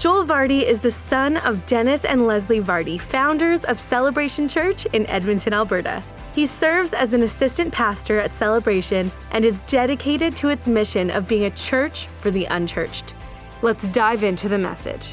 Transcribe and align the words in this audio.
Joel 0.00 0.24
Varty 0.24 0.62
is 0.62 0.78
the 0.78 0.90
son 0.90 1.36
of 1.36 1.66
Dennis 1.66 2.06
and 2.06 2.26
Leslie 2.26 2.62
Varty, 2.62 2.98
founders 2.98 3.64
of 3.66 3.78
Celebration 3.78 4.48
Church 4.48 4.86
in 4.94 5.04
Edmonton, 5.08 5.52
Alberta. 5.52 6.02
He 6.34 6.46
serves 6.46 6.94
as 6.94 7.12
an 7.12 7.22
assistant 7.22 7.70
pastor 7.70 8.18
at 8.18 8.32
Celebration 8.32 9.12
and 9.32 9.44
is 9.44 9.60
dedicated 9.66 10.34
to 10.36 10.48
its 10.48 10.66
mission 10.66 11.10
of 11.10 11.28
being 11.28 11.44
a 11.44 11.50
church 11.50 12.06
for 12.16 12.30
the 12.30 12.46
unchurched. 12.46 13.14
Let's 13.60 13.88
dive 13.88 14.24
into 14.24 14.48
the 14.48 14.56
message. 14.56 15.12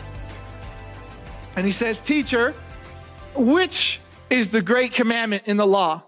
And 1.58 1.66
he 1.66 1.74
says, 1.74 2.00
Teacher, 2.00 2.54
which 3.36 4.00
is 4.30 4.52
the 4.52 4.62
great 4.62 4.94
commandment 4.94 5.44
in 5.48 5.58
the 5.58 5.68
law? 5.68 6.02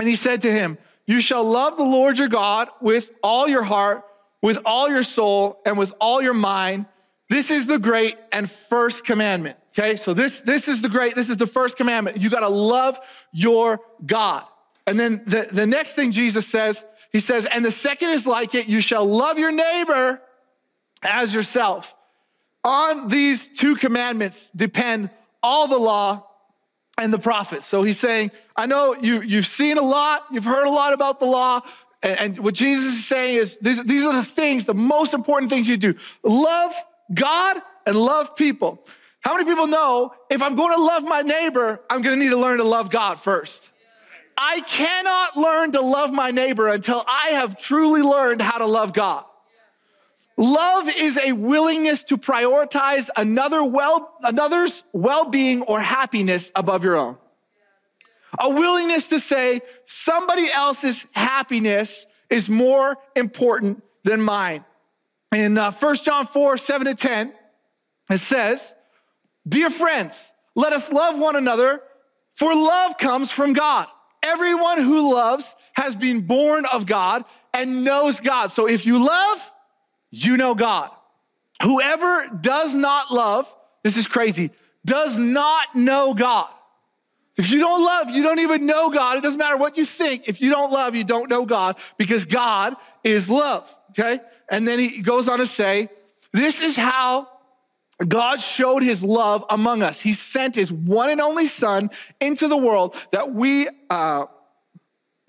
And 0.00 0.08
he 0.08 0.16
said 0.16 0.42
to 0.42 0.50
him, 0.50 0.78
You 1.06 1.20
shall 1.20 1.44
love 1.44 1.76
the 1.76 1.84
Lord 1.84 2.18
your 2.18 2.26
God 2.26 2.70
with 2.80 3.14
all 3.22 3.46
your 3.46 3.62
heart, 3.62 4.02
with 4.42 4.58
all 4.66 4.88
your 4.88 5.04
soul, 5.04 5.62
and 5.64 5.78
with 5.78 5.94
all 6.00 6.20
your 6.20 6.34
mind. 6.34 6.86
This 7.30 7.52
is 7.52 7.66
the 7.66 7.78
great 7.78 8.18
and 8.32 8.50
first 8.50 9.04
commandment. 9.04 9.56
Okay, 9.68 9.94
so 9.94 10.12
this, 10.12 10.40
this 10.40 10.66
is 10.66 10.82
the 10.82 10.88
great, 10.88 11.14
this 11.14 11.30
is 11.30 11.36
the 11.36 11.46
first 11.46 11.76
commandment. 11.76 12.16
You 12.18 12.28
gotta 12.28 12.48
love 12.48 12.98
your 13.32 13.80
God. 14.04 14.44
And 14.88 14.98
then 14.98 15.22
the, 15.26 15.46
the 15.50 15.64
next 15.64 15.94
thing 15.94 16.10
Jesus 16.10 16.46
says, 16.48 16.84
he 17.12 17.20
says, 17.20 17.46
and 17.46 17.64
the 17.64 17.70
second 17.70 18.10
is 18.10 18.26
like 18.26 18.56
it, 18.56 18.68
you 18.68 18.80
shall 18.80 19.06
love 19.06 19.38
your 19.38 19.52
neighbor 19.52 20.20
as 21.04 21.32
yourself. 21.32 21.94
On 22.64 23.06
these 23.06 23.46
two 23.46 23.76
commandments 23.76 24.50
depend 24.50 25.10
all 25.40 25.68
the 25.68 25.78
law 25.78 26.26
and 26.98 27.12
the 27.12 27.18
prophets. 27.18 27.64
So 27.64 27.84
he's 27.84 27.98
saying, 27.98 28.32
I 28.56 28.66
know 28.66 28.96
you, 29.00 29.22
you've 29.22 29.46
seen 29.46 29.78
a 29.78 29.82
lot, 29.82 30.24
you've 30.32 30.44
heard 30.44 30.66
a 30.66 30.70
lot 30.70 30.92
about 30.92 31.20
the 31.20 31.26
law, 31.26 31.60
and, 32.02 32.18
and 32.18 32.38
what 32.40 32.54
Jesus 32.54 32.86
is 32.86 33.06
saying 33.06 33.36
is 33.36 33.56
these, 33.58 33.84
these 33.84 34.04
are 34.04 34.14
the 34.14 34.24
things, 34.24 34.64
the 34.64 34.74
most 34.74 35.14
important 35.14 35.48
things 35.50 35.68
you 35.68 35.76
do. 35.76 35.94
Love 36.24 36.72
God 37.12 37.58
and 37.86 37.96
love 37.96 38.36
people. 38.36 38.82
How 39.20 39.34
many 39.34 39.44
people 39.44 39.66
know 39.66 40.14
if 40.30 40.42
I'm 40.42 40.54
going 40.54 40.74
to 40.76 40.82
love 40.82 41.04
my 41.04 41.22
neighbor, 41.22 41.80
I'm 41.90 42.02
going 42.02 42.18
to 42.18 42.24
need 42.24 42.30
to 42.30 42.38
learn 42.38 42.58
to 42.58 42.64
love 42.64 42.90
God 42.90 43.18
first? 43.18 43.70
I 44.38 44.60
cannot 44.60 45.36
learn 45.36 45.72
to 45.72 45.82
love 45.82 46.12
my 46.12 46.30
neighbor 46.30 46.68
until 46.68 47.04
I 47.06 47.30
have 47.32 47.56
truly 47.56 48.00
learned 48.00 48.40
how 48.40 48.58
to 48.58 48.66
love 48.66 48.94
God. 48.94 49.24
Love 50.38 50.88
is 50.88 51.18
a 51.18 51.32
willingness 51.32 52.04
to 52.04 52.16
prioritize 52.16 53.10
another 53.18 53.62
well, 53.62 54.14
another's 54.22 54.84
well-being 54.94 55.60
or 55.62 55.80
happiness 55.80 56.50
above 56.54 56.82
your 56.82 56.96
own. 56.96 57.18
A 58.38 58.48
willingness 58.48 59.10
to 59.10 59.20
say 59.20 59.60
somebody 59.84 60.50
else's 60.50 61.04
happiness 61.12 62.06
is 62.30 62.48
more 62.48 62.96
important 63.16 63.82
than 64.04 64.22
mine. 64.22 64.64
In 65.34 65.58
uh, 65.58 65.70
1 65.70 65.96
John 65.96 66.26
4, 66.26 66.58
7 66.58 66.86
to 66.88 66.94
10, 66.94 67.32
it 68.10 68.18
says, 68.18 68.74
Dear 69.46 69.70
friends, 69.70 70.32
let 70.56 70.72
us 70.72 70.92
love 70.92 71.18
one 71.18 71.36
another, 71.36 71.80
for 72.32 72.52
love 72.54 72.98
comes 72.98 73.30
from 73.30 73.52
God. 73.52 73.86
Everyone 74.22 74.82
who 74.82 75.14
loves 75.14 75.54
has 75.74 75.96
been 75.96 76.26
born 76.26 76.64
of 76.72 76.84
God 76.86 77.24
and 77.54 77.84
knows 77.84 78.20
God. 78.20 78.50
So 78.50 78.68
if 78.68 78.84
you 78.84 79.04
love, 79.04 79.52
you 80.10 80.36
know 80.36 80.54
God. 80.54 80.90
Whoever 81.62 82.26
does 82.40 82.74
not 82.74 83.10
love, 83.10 83.54
this 83.84 83.96
is 83.96 84.06
crazy, 84.06 84.50
does 84.84 85.18
not 85.18 85.74
know 85.74 86.12
God. 86.14 86.48
If 87.36 87.50
you 87.50 87.60
don't 87.60 87.82
love, 87.82 88.10
you 88.10 88.22
don't 88.22 88.40
even 88.40 88.66
know 88.66 88.90
God. 88.90 89.16
It 89.16 89.22
doesn't 89.22 89.38
matter 89.38 89.56
what 89.56 89.78
you 89.78 89.84
think. 89.84 90.28
If 90.28 90.40
you 90.40 90.50
don't 90.50 90.72
love, 90.72 90.94
you 90.94 91.04
don't 91.04 91.30
know 91.30 91.46
God 91.46 91.76
because 91.96 92.24
God 92.24 92.74
is 93.04 93.30
love. 93.30 93.70
Okay. 93.90 94.18
And 94.50 94.66
then 94.66 94.78
he 94.78 95.02
goes 95.02 95.28
on 95.28 95.38
to 95.38 95.46
say, 95.46 95.88
this 96.32 96.60
is 96.60 96.76
how 96.76 97.28
God 98.06 98.40
showed 98.40 98.82
his 98.82 99.04
love 99.04 99.44
among 99.50 99.82
us. 99.82 100.00
He 100.00 100.12
sent 100.12 100.54
his 100.54 100.72
one 100.72 101.10
and 101.10 101.20
only 101.20 101.46
son 101.46 101.90
into 102.20 102.48
the 102.48 102.56
world 102.56 102.96
that 103.12 103.32
we, 103.32 103.68
uh, 103.88 104.26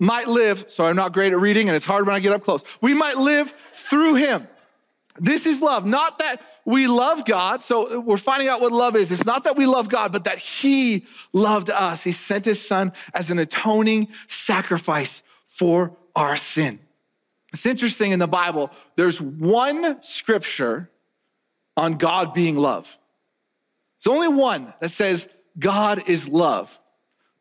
might 0.00 0.26
live. 0.26 0.64
So 0.68 0.84
I'm 0.84 0.96
not 0.96 1.12
great 1.12 1.32
at 1.32 1.38
reading 1.38 1.68
and 1.68 1.76
it's 1.76 1.84
hard 1.84 2.06
when 2.06 2.14
I 2.14 2.20
get 2.20 2.32
up 2.32 2.42
close. 2.42 2.64
We 2.80 2.92
might 2.92 3.16
live 3.16 3.54
through 3.74 4.16
him. 4.16 4.48
This 5.18 5.46
is 5.46 5.62
love. 5.62 5.86
Not 5.86 6.18
that 6.18 6.40
we 6.64 6.86
love 6.86 7.24
God. 7.24 7.60
So 7.60 8.00
we're 8.00 8.16
finding 8.16 8.48
out 8.48 8.60
what 8.60 8.72
love 8.72 8.96
is. 8.96 9.10
It's 9.10 9.26
not 9.26 9.44
that 9.44 9.56
we 9.56 9.66
love 9.66 9.88
God, 9.88 10.12
but 10.12 10.24
that 10.24 10.38
He 10.38 11.04
loved 11.32 11.70
us. 11.70 12.04
He 12.04 12.12
sent 12.12 12.44
His 12.44 12.64
Son 12.66 12.92
as 13.14 13.30
an 13.30 13.38
atoning 13.38 14.08
sacrifice 14.28 15.22
for 15.46 15.96
our 16.14 16.36
sin. 16.36 16.78
It's 17.52 17.66
interesting 17.66 18.12
in 18.12 18.18
the 18.18 18.26
Bible, 18.26 18.70
there's 18.96 19.20
one 19.20 20.02
scripture 20.02 20.90
on 21.76 21.94
God 21.94 22.34
being 22.34 22.56
love. 22.56 22.98
There's 24.02 24.16
only 24.16 24.40
one 24.40 24.72
that 24.80 24.90
says 24.90 25.28
God 25.58 26.08
is 26.08 26.28
love. 26.28 26.78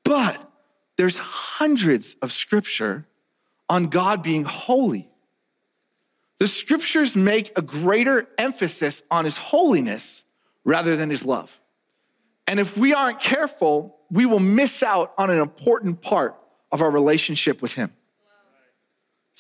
But 0.04 0.50
there's 0.98 1.18
hundreds 1.18 2.16
of 2.22 2.32
scripture 2.32 3.08
on 3.70 3.88
God 3.88 4.22
being 4.22 4.44
holy. 4.44 5.10
The 6.40 6.48
scriptures 6.48 7.16
make 7.16 7.58
a 7.58 7.62
greater 7.62 8.28
emphasis 8.38 9.04
on 9.10 9.26
his 9.26 9.38
holiness 9.38 10.26
rather 10.64 10.96
than 10.96 11.10
his 11.10 11.26
love. 11.26 11.62
And 12.48 12.60
if 12.60 12.78
we 12.78 12.94
aren't 12.94 13.20
careful, 13.20 13.98
we 14.10 14.26
will 14.26 14.40
miss 14.40 14.84
out 14.84 15.14
on 15.18 15.30
an 15.30 15.40
important 15.40 16.02
part 16.02 16.36
of 16.72 16.82
our 16.82 16.92
relationship 16.92 17.62
with 17.62 17.76
him. 17.76 17.94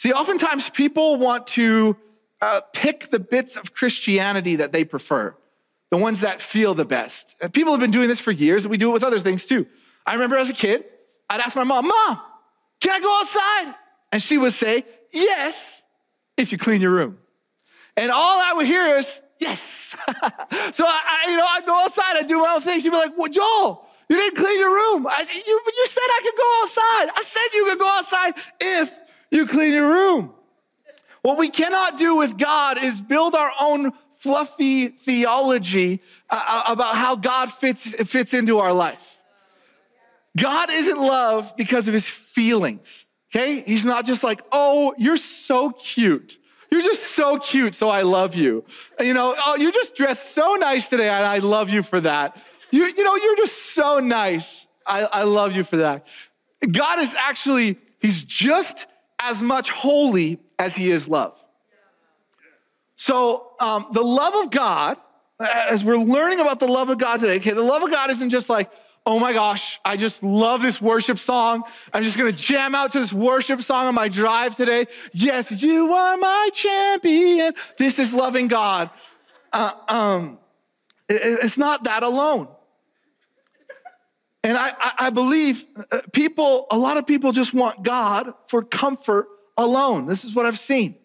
See, 0.01 0.12
oftentimes 0.12 0.67
people 0.72 1.19
want 1.19 1.45
to 1.45 1.95
uh, 2.41 2.62
pick 2.73 3.12
the 3.12 3.19
bits 3.19 3.56
of 3.56 3.72
Christianity 3.72 4.56
that 4.56 4.72
they 4.72 4.84
prefer, 4.84 5.35
the 5.91 5.97
ones 5.97 6.22
that 6.22 6.41
feel 6.41 6.73
the 6.73 6.85
best. 6.85 7.35
And 7.39 7.53
people 7.53 7.72
have 7.72 7.79
been 7.79 7.91
doing 7.91 8.07
this 8.07 8.19
for 8.19 8.31
years, 8.31 8.66
and 8.66 8.72
we 8.72 8.78
do 8.78 8.90
it 8.90 8.94
with 8.94 9.03
other 9.03 9.19
things 9.19 9.45
too. 9.45 9.67
I 10.03 10.13
remember 10.13 10.38
as 10.38 10.50
a 10.50 10.56
kid, 10.56 10.85
I'd 11.29 11.40
ask 11.40 11.56
my 11.56 11.63
mom, 11.63 11.88
Mom, 11.88 12.19
can 12.79 12.94
I 12.94 13.00
go 13.00 13.19
outside? 13.19 13.75
And 14.11 14.19
she 14.19 14.40
would 14.40 14.53
say, 14.53 14.85
Yes 15.13 15.84
if 16.35 16.51
you 16.51 16.57
clean 16.57 16.81
your 16.81 16.94
room. 16.94 17.19
And 17.95 18.09
all 18.09 18.41
I 18.41 18.53
would 18.53 18.66
hear 18.66 18.97
is, 18.97 19.19
yes. 19.40 19.95
so 20.73 20.84
I, 20.84 21.25
you 21.28 21.38
know, 21.38 21.45
I'd 21.47 21.66
go 21.67 21.79
outside, 21.79 22.17
I'd 22.17 22.25
do 22.25 22.40
my 22.40 22.53
own 22.56 22.61
things. 22.61 22.81
She'd 22.81 22.90
be 22.90 22.95
like, 22.95 23.16
well, 23.16 23.29
Joel, 23.29 23.85
you 24.09 24.17
didn't 24.17 24.35
clean 24.35 24.59
your 24.59 24.72
room. 24.72 25.06
I 25.06 25.23
you, 25.31 25.61
you 25.78 25.85
said 25.85 26.01
I 26.01 26.22
could 26.23 26.38
go 26.40 26.59
outside. 26.63 27.19
I 27.19 27.22
said 27.22 27.44
you 27.53 27.66
could 27.66 27.78
go 27.78 27.88
outside 27.88 28.34
if 28.59 29.10
you 29.31 29.47
clean 29.47 29.74
your 29.74 29.90
room. 29.90 30.34
What 31.22 31.38
we 31.38 31.50
cannot 31.50 31.97
do 31.97 32.18
with 32.18 32.38
God 32.38 32.84
is 32.84 33.02
build 33.02 33.36
our 33.36 33.52
own 33.62 33.92
fluffy 34.12 34.88
theology 34.88 36.02
uh, 36.30 36.44
uh 36.47 36.74
about 36.74 36.96
how 36.96 37.16
God 37.16 37.52
fits, 37.52 37.94
fits 38.09 38.34
into 38.34 38.59
our 38.59 38.74
life. 38.74 39.22
God 40.38 40.70
isn't 40.72 40.97
love 40.97 41.53
because 41.58 41.88
of 41.88 41.94
his 41.94 42.09
feelings. 42.09 43.06
Okay? 43.34 43.62
He's 43.62 43.86
not 43.86 44.06
just 44.06 44.24
like, 44.24 44.41
oh, 44.52 44.94
you're 44.97 45.18
so 45.18 45.72
cute. 45.72 46.38
You're 46.70 46.81
just 46.81 47.03
so 47.16 47.38
cute, 47.38 47.75
so 47.75 47.90
I 47.90 48.02
love 48.03 48.34
you. 48.34 48.64
You 49.00 49.14
know, 49.14 49.36
oh, 49.38 49.58
you 49.58 49.72
just 49.74 49.94
dressed 49.94 50.31
so 50.31 50.56
nice 50.56 50.90
today, 50.90 51.09
and 51.09 51.26
I 51.26 51.40
love 51.40 51.70
you 51.70 51.84
for 51.84 52.00
that. 52.00 52.41
You, 52.72 52.85
you 52.85 53.03
know, 53.03 53.16
you're 53.17 53.35
just 53.35 53.73
so 53.73 54.00
nice. 54.00 54.66
I, 54.88 55.05
I 55.11 55.23
love 55.23 55.53
you 55.53 55.66
for 55.66 55.78
that. 55.78 56.08
God 56.72 57.00
is 57.00 57.14
actually, 57.14 57.78
he's 58.00 58.23
just 58.23 58.85
as 59.22 59.41
much 59.41 59.70
holy 59.70 60.40
as 60.59 60.76
he 60.76 60.90
is 60.90 61.08
love. 61.08 61.38
So 62.97 63.53
um, 63.59 63.85
the 63.94 64.03
love 64.03 64.35
of 64.46 64.52
God, 64.52 64.97
as 65.70 65.84
we're 65.84 65.97
learning 65.97 66.40
about 66.40 66.59
the 66.59 66.68
love 66.68 66.90
of 66.90 67.00
God 67.00 67.20
today, 67.20 67.38
okay, 67.38 67.52
the 67.52 67.64
love 67.64 67.82
of 67.82 67.90
God 67.90 68.12
isn't 68.12 68.29
just 68.29 68.50
like, 68.50 68.72
oh 69.06 69.20
my 69.20 69.34
gosh, 69.34 69.79
I 69.84 69.97
just 69.97 70.22
love 70.22 70.62
this 70.62 70.79
worship 70.79 71.18
song. 71.18 71.64
I'm 71.94 72.03
just 72.03 72.18
gonna 72.18 72.32
jam 72.32 72.76
out 72.76 72.91
to 72.91 73.00
this 73.00 73.12
worship 73.12 73.62
song 73.62 73.88
on 73.88 73.96
my 73.96 74.08
drive 74.08 74.56
today. 74.56 74.85
Yes, 75.14 75.62
you 75.62 75.91
are 75.91 76.17
my 76.17 76.50
champion. 76.53 77.53
This 77.78 77.97
is 77.97 78.14
loving 78.14 78.47
God. 78.47 78.90
Uh, 79.52 79.72
um, 79.88 80.40
it, 81.09 81.22
it's 81.44 81.58
not 81.58 81.85
that 81.85 82.03
alone. 82.03 82.47
And 84.43 84.58
I, 84.58 84.72
I, 84.99 85.09
believe 85.11 85.66
uh, 85.91 85.99
people, 86.14 86.66
a 86.72 86.78
lot 86.78 86.97
of 86.97 87.05
people 87.05 87.32
just 87.32 87.53
want 87.53 87.84
God 87.84 88.34
for 88.47 88.64
comfort 88.64 89.28
alone. 89.55 90.08
This 90.08 90.26
is 90.26 90.35
what 90.35 90.47
I've 90.47 90.58
seen. 90.58 90.96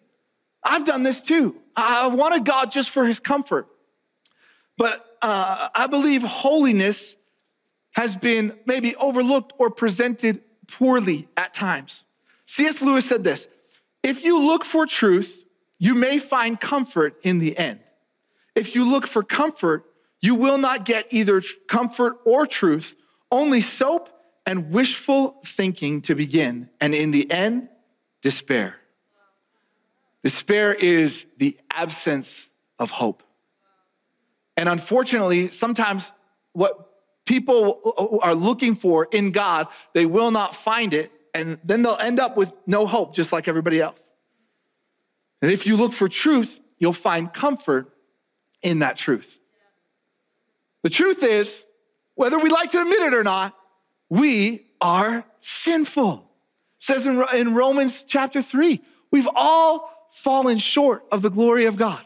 I've 0.63 0.85
done 0.85 1.03
this 1.03 1.21
too. 1.21 1.55
I 1.75 2.07
wanted 2.07 2.45
God 2.45 2.71
just 2.71 2.89
for 2.89 3.05
his 3.05 3.19
comfort. 3.19 3.67
but 4.77 5.03
uh, 5.21 5.69
I 5.73 5.87
believe 5.87 6.23
holiness 6.23 7.15
has 7.93 8.15
been 8.15 8.57
maybe 8.65 8.95
overlooked 8.95 9.53
or 9.57 9.69
presented 9.69 10.41
poorly 10.67 11.27
at 11.35 11.53
times. 11.53 12.05
C.S. 12.45 12.81
Lewis 12.81 13.07
said 13.07 13.23
this 13.23 13.47
If 14.03 14.23
you 14.23 14.39
look 14.39 14.65
for 14.65 14.85
truth, 14.85 15.45
you 15.79 15.95
may 15.95 16.17
find 16.19 16.59
comfort 16.59 17.17
in 17.23 17.39
the 17.39 17.57
end. 17.57 17.79
If 18.55 18.73
you 18.73 18.89
look 18.89 19.05
for 19.05 19.23
comfort, 19.23 19.85
you 20.21 20.35
will 20.35 20.57
not 20.57 20.85
get 20.85 21.05
either 21.11 21.41
comfort 21.67 22.17
or 22.25 22.45
truth, 22.45 22.95
only 23.31 23.61
soap 23.61 24.09
and 24.45 24.71
wishful 24.71 25.39
thinking 25.43 26.01
to 26.01 26.15
begin. 26.15 26.69
And 26.79 26.95
in 26.95 27.11
the 27.11 27.29
end, 27.29 27.69
despair. 28.21 28.75
Despair 30.23 30.73
is 30.73 31.25
the 31.37 31.57
absence 31.71 32.49
of 32.79 32.91
hope. 32.91 33.23
And 34.55 34.67
unfortunately, 34.67 35.47
sometimes 35.47 36.11
what 36.53 36.89
people 37.25 38.19
are 38.23 38.33
looking 38.33 38.73
for 38.73 39.07
in 39.11 39.31
God, 39.31 39.67
they 39.93 40.05
will 40.05 40.31
not 40.31 40.55
find 40.55 40.93
it. 40.93 41.11
And 41.35 41.59
then 41.63 41.83
they'll 41.83 41.97
end 42.01 42.19
up 42.19 42.35
with 42.35 42.51
no 42.65 42.87
hope, 42.87 43.13
just 43.13 43.31
like 43.31 43.47
everybody 43.47 43.79
else. 43.79 44.01
And 45.41 45.51
if 45.51 45.67
you 45.67 45.77
look 45.77 45.93
for 45.93 46.07
truth, 46.07 46.59
you'll 46.79 46.93
find 46.93 47.31
comfort 47.31 47.93
in 48.63 48.79
that 48.79 48.97
truth. 48.97 49.39
The 50.81 50.89
truth 50.89 51.23
is, 51.23 51.63
whether 52.17 52.37
we 52.39 52.49
like 52.49 52.71
to 52.71 52.81
admit 52.81 52.99
it 52.99 53.13
or 53.13 53.23
not, 53.23 53.55
we 54.09 54.65
are 54.81 55.23
sinful. 55.39 56.29
It 56.77 56.83
says 56.83 57.05
in, 57.05 57.23
in 57.35 57.53
Romans 57.53 58.03
chapter 58.03 58.41
3, 58.41 58.81
we've 59.11 59.29
all 59.35 60.07
fallen 60.09 60.57
short 60.57 61.05
of 61.11 61.21
the 61.21 61.29
glory 61.29 61.67
of 61.67 61.77
God. 61.77 62.03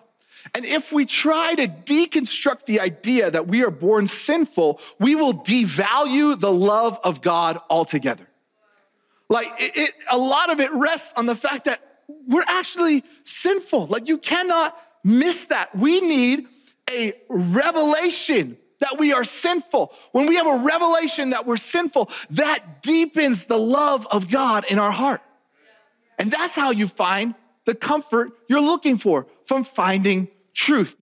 And 0.54 0.66
if 0.66 0.92
we 0.92 1.06
try 1.06 1.56
to 1.56 1.68
deconstruct 1.68 2.66
the 2.66 2.81
idea 2.81 3.31
that 3.31 3.48
we 3.48 3.63
are 3.63 3.72
born 3.72 4.08
sinful, 4.08 4.81
we 5.00 5.16
will 5.16 5.34
devalue 5.34 6.38
the 6.38 6.52
love 6.52 7.00
of 7.04 7.22
God 7.22 7.60
altogether. 7.69 8.28
Like 9.30 9.48
it, 9.60 9.78
it, 9.78 9.92
a 10.10 10.18
lot 10.18 10.52
of 10.52 10.60
it 10.60 10.72
rests 10.74 11.14
on 11.16 11.25
the 11.25 11.36
fact 11.36 11.66
that 11.66 11.80
we're 12.28 12.44
actually 12.48 13.06
sinful. 13.24 13.88
Like 13.88 14.10
you 14.10 14.18
cannot 14.18 14.78
miss 15.06 15.46
that. 15.46 15.74
We 15.74 16.02
need 16.02 16.48
a 16.90 17.14
revelation 17.30 18.57
that 18.81 18.98
we 19.00 19.13
are 19.13 19.24
sinful. 19.24 19.94
When 20.12 20.28
we 20.28 20.36
have 20.36 20.48
a 20.48 20.63
revelation 20.66 21.30
that 21.30 21.45
we're 21.45 21.57
sinful, 21.57 22.10
that 22.31 22.81
deepens 22.81 23.45
the 23.45 23.57
love 23.57 24.07
of 24.12 24.30
God 24.30 24.66
in 24.69 24.78
our 24.78 24.92
heart. 24.92 25.22
And 26.19 26.30
that's 26.30 26.56
how 26.56 26.72
you 26.72 26.88
find 26.88 27.33
the 27.66 27.74
comfort 27.74 28.31
you're 28.50 28.62
looking 28.62 28.98
for 28.98 29.28
from 29.45 29.63
finding 29.63 30.28
truth. 30.54 30.98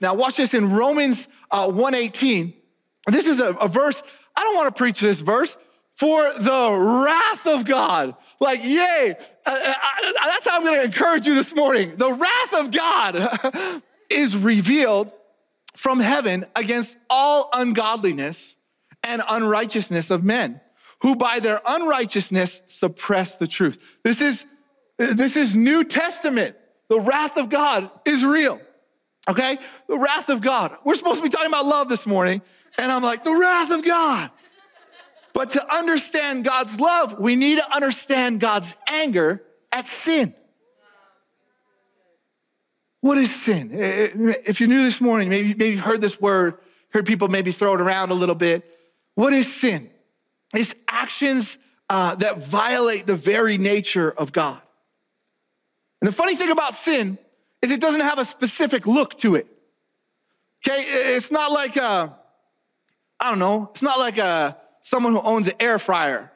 Now 0.00 0.14
watch 0.14 0.36
this 0.36 0.54
in 0.54 0.72
Romans 0.72 1.28
uh, 1.50 1.66
118. 1.66 2.52
This 3.08 3.26
is 3.26 3.40
a, 3.40 3.54
a 3.54 3.68
verse, 3.68 4.02
I 4.36 4.42
don't 4.42 4.54
want 4.54 4.74
to 4.74 4.78
preach 4.78 5.00
this 5.00 5.20
verse, 5.20 5.56
for 5.92 6.30
the 6.34 7.04
wrath 7.06 7.46
of 7.46 7.64
God. 7.64 8.14
Like, 8.38 8.62
yay. 8.62 9.14
Uh, 9.46 9.50
uh, 9.50 9.74
uh 9.74 10.26
that's 10.26 10.46
how 10.46 10.56
I'm 10.56 10.64
going 10.64 10.78
to 10.78 10.84
encourage 10.84 11.26
you 11.26 11.34
this 11.34 11.54
morning. 11.54 11.96
The 11.96 12.12
wrath 12.12 12.54
of 12.54 12.70
God 12.70 13.82
is 14.10 14.36
revealed 14.36 15.12
from 15.76 16.00
heaven 16.00 16.44
against 16.56 16.98
all 17.08 17.50
ungodliness 17.52 18.56
and 19.04 19.22
unrighteousness 19.28 20.10
of 20.10 20.24
men 20.24 20.60
who 21.02 21.14
by 21.14 21.38
their 21.38 21.60
unrighteousness 21.66 22.62
suppress 22.66 23.36
the 23.36 23.46
truth. 23.46 23.98
This 24.02 24.20
is, 24.20 24.44
this 24.98 25.36
is 25.36 25.54
New 25.54 25.84
Testament. 25.84 26.56
The 26.88 27.00
wrath 27.00 27.36
of 27.36 27.50
God 27.50 27.90
is 28.06 28.24
real. 28.24 28.60
Okay? 29.28 29.58
The 29.88 29.98
wrath 29.98 30.30
of 30.30 30.40
God. 30.40 30.76
We're 30.84 30.94
supposed 30.94 31.18
to 31.18 31.22
be 31.22 31.28
talking 31.28 31.48
about 31.48 31.66
love 31.66 31.88
this 31.88 32.06
morning. 32.06 32.40
And 32.78 32.90
I'm 32.90 33.02
like, 33.02 33.24
the 33.24 33.36
wrath 33.36 33.70
of 33.70 33.84
God. 33.84 34.30
But 35.34 35.50
to 35.50 35.74
understand 35.74 36.46
God's 36.46 36.80
love, 36.80 37.20
we 37.20 37.36
need 37.36 37.58
to 37.58 37.74
understand 37.74 38.40
God's 38.40 38.74
anger 38.88 39.42
at 39.70 39.86
sin. 39.86 40.34
What 43.06 43.18
is 43.18 43.32
sin? 43.32 43.70
Eh, 43.72 43.76
eh, 43.76 44.34
if 44.48 44.58
you're 44.58 44.68
new 44.68 44.82
this 44.82 45.00
morning, 45.00 45.28
maybe, 45.28 45.54
maybe 45.54 45.70
you've 45.70 45.80
heard 45.80 46.00
this 46.00 46.20
word, 46.20 46.58
heard 46.88 47.06
people 47.06 47.28
maybe 47.28 47.52
throw 47.52 47.74
it 47.74 47.80
around 47.80 48.10
a 48.10 48.14
little 48.14 48.34
bit. 48.34 48.64
What 49.14 49.32
is 49.32 49.54
sin? 49.54 49.88
It's 50.52 50.74
actions 50.88 51.56
uh, 51.88 52.16
that 52.16 52.38
violate 52.38 53.06
the 53.06 53.14
very 53.14 53.58
nature 53.58 54.10
of 54.10 54.32
God. 54.32 54.60
And 56.00 56.08
the 56.08 56.12
funny 56.12 56.34
thing 56.34 56.50
about 56.50 56.74
sin 56.74 57.16
is 57.62 57.70
it 57.70 57.80
doesn't 57.80 58.00
have 58.00 58.18
a 58.18 58.24
specific 58.24 58.88
look 58.88 59.16
to 59.18 59.36
it. 59.36 59.46
Okay, 60.66 60.82
it's 61.14 61.30
not 61.30 61.52
like 61.52 61.76
a, 61.76 62.12
I 63.20 63.30
don't 63.30 63.38
know, 63.38 63.68
it's 63.70 63.84
not 63.84 64.00
like 64.00 64.18
a, 64.18 64.56
someone 64.82 65.12
who 65.12 65.20
owns 65.20 65.46
an 65.46 65.54
air 65.60 65.78
fryer. 65.78 66.32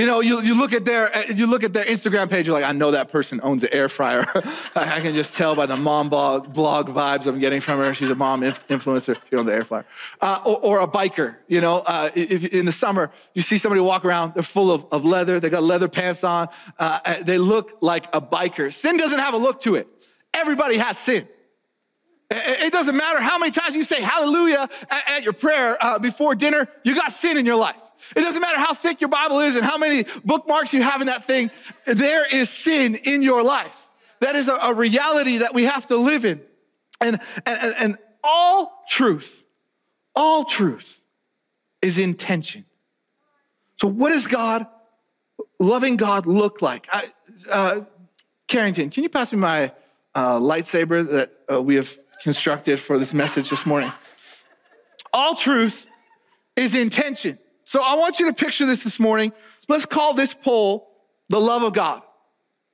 You 0.00 0.06
know, 0.06 0.20
you, 0.20 0.40
you 0.40 0.58
look 0.58 0.72
at 0.72 0.86
their 0.86 1.10
you 1.28 1.46
look 1.46 1.62
at 1.62 1.74
their 1.74 1.84
Instagram 1.84 2.30
page, 2.30 2.46
you're 2.46 2.58
like, 2.58 2.64
I 2.64 2.72
know 2.72 2.92
that 2.92 3.10
person 3.10 3.38
owns 3.42 3.64
an 3.64 3.68
air 3.70 3.86
fryer. 3.86 4.24
I 4.74 4.98
can 5.00 5.12
just 5.12 5.34
tell 5.34 5.54
by 5.54 5.66
the 5.66 5.76
mom 5.76 6.08
blog, 6.08 6.54
blog 6.54 6.88
vibes 6.88 7.26
I'm 7.26 7.38
getting 7.38 7.60
from 7.60 7.80
her. 7.80 7.92
She's 7.92 8.08
a 8.08 8.14
mom 8.14 8.42
inf- 8.42 8.66
influencer. 8.68 9.18
She 9.28 9.36
owns 9.36 9.46
an 9.46 9.52
air 9.52 9.62
fryer. 9.62 9.84
Uh, 10.18 10.40
or, 10.46 10.64
or, 10.64 10.80
a 10.80 10.88
biker. 10.88 11.36
You 11.48 11.60
know, 11.60 11.82
uh, 11.86 12.08
if, 12.14 12.50
in 12.50 12.64
the 12.64 12.72
summer 12.72 13.10
you 13.34 13.42
see 13.42 13.58
somebody 13.58 13.82
walk 13.82 14.06
around, 14.06 14.32
they're 14.32 14.42
full 14.42 14.72
of, 14.72 14.86
of 14.90 15.04
leather. 15.04 15.38
They 15.38 15.50
got 15.50 15.64
leather 15.64 15.86
pants 15.86 16.24
on. 16.24 16.48
Uh, 16.78 17.22
they 17.22 17.36
look 17.36 17.76
like 17.82 18.06
a 18.16 18.22
biker. 18.22 18.72
Sin 18.72 18.96
doesn't 18.96 19.18
have 19.18 19.34
a 19.34 19.38
look 19.38 19.60
to 19.60 19.74
it. 19.74 19.86
Everybody 20.32 20.78
has 20.78 20.96
sin. 20.96 21.28
It 22.30 22.72
doesn't 22.72 22.96
matter 22.96 23.20
how 23.20 23.36
many 23.38 23.50
times 23.50 23.76
you 23.76 23.84
say 23.84 24.00
hallelujah 24.00 24.66
at, 25.08 25.24
your 25.24 25.34
prayer 25.34 25.76
uh, 25.78 25.98
before 25.98 26.34
dinner, 26.34 26.68
you 26.84 26.94
got 26.94 27.12
sin 27.12 27.36
in 27.36 27.44
your 27.44 27.56
life. 27.56 27.89
It 28.16 28.20
doesn't 28.20 28.40
matter 28.40 28.58
how 28.58 28.74
thick 28.74 29.00
your 29.00 29.10
Bible 29.10 29.40
is 29.40 29.56
and 29.56 29.64
how 29.64 29.78
many 29.78 30.04
bookmarks 30.24 30.72
you 30.72 30.82
have 30.82 31.00
in 31.00 31.06
that 31.06 31.24
thing, 31.24 31.50
there 31.86 32.26
is 32.34 32.48
sin 32.48 32.94
in 32.96 33.22
your 33.22 33.42
life. 33.42 33.88
That 34.20 34.36
is 34.36 34.48
a, 34.48 34.54
a 34.54 34.74
reality 34.74 35.38
that 35.38 35.54
we 35.54 35.64
have 35.64 35.86
to 35.86 35.96
live 35.96 36.24
in. 36.24 36.40
And, 37.00 37.18
and, 37.46 37.74
and 37.78 37.98
all 38.22 38.84
truth, 38.88 39.44
all 40.14 40.44
truth 40.44 41.00
is 41.80 41.98
intention. 41.98 42.64
So, 43.80 43.88
what 43.88 44.10
does 44.10 44.26
God, 44.26 44.66
loving 45.58 45.96
God, 45.96 46.26
look 46.26 46.60
like? 46.60 46.86
I, 46.92 47.04
uh, 47.50 47.80
Carrington, 48.46 48.90
can 48.90 49.02
you 49.02 49.08
pass 49.08 49.32
me 49.32 49.38
my 49.38 49.72
uh, 50.14 50.38
lightsaber 50.38 51.08
that 51.10 51.32
uh, 51.50 51.62
we 51.62 51.76
have 51.76 51.96
constructed 52.22 52.78
for 52.78 52.98
this 52.98 53.14
message 53.14 53.48
this 53.48 53.64
morning? 53.64 53.90
All 55.12 55.34
truth 55.34 55.88
is 56.56 56.76
intention. 56.76 57.38
So 57.70 57.80
I 57.80 57.94
want 57.94 58.18
you 58.18 58.26
to 58.26 58.32
picture 58.32 58.66
this 58.66 58.82
this 58.82 58.98
morning. 58.98 59.32
Let's 59.68 59.86
call 59.86 60.12
this 60.12 60.34
pole 60.34 60.90
the 61.28 61.38
love 61.38 61.62
of 61.62 61.72
God. 61.72 62.02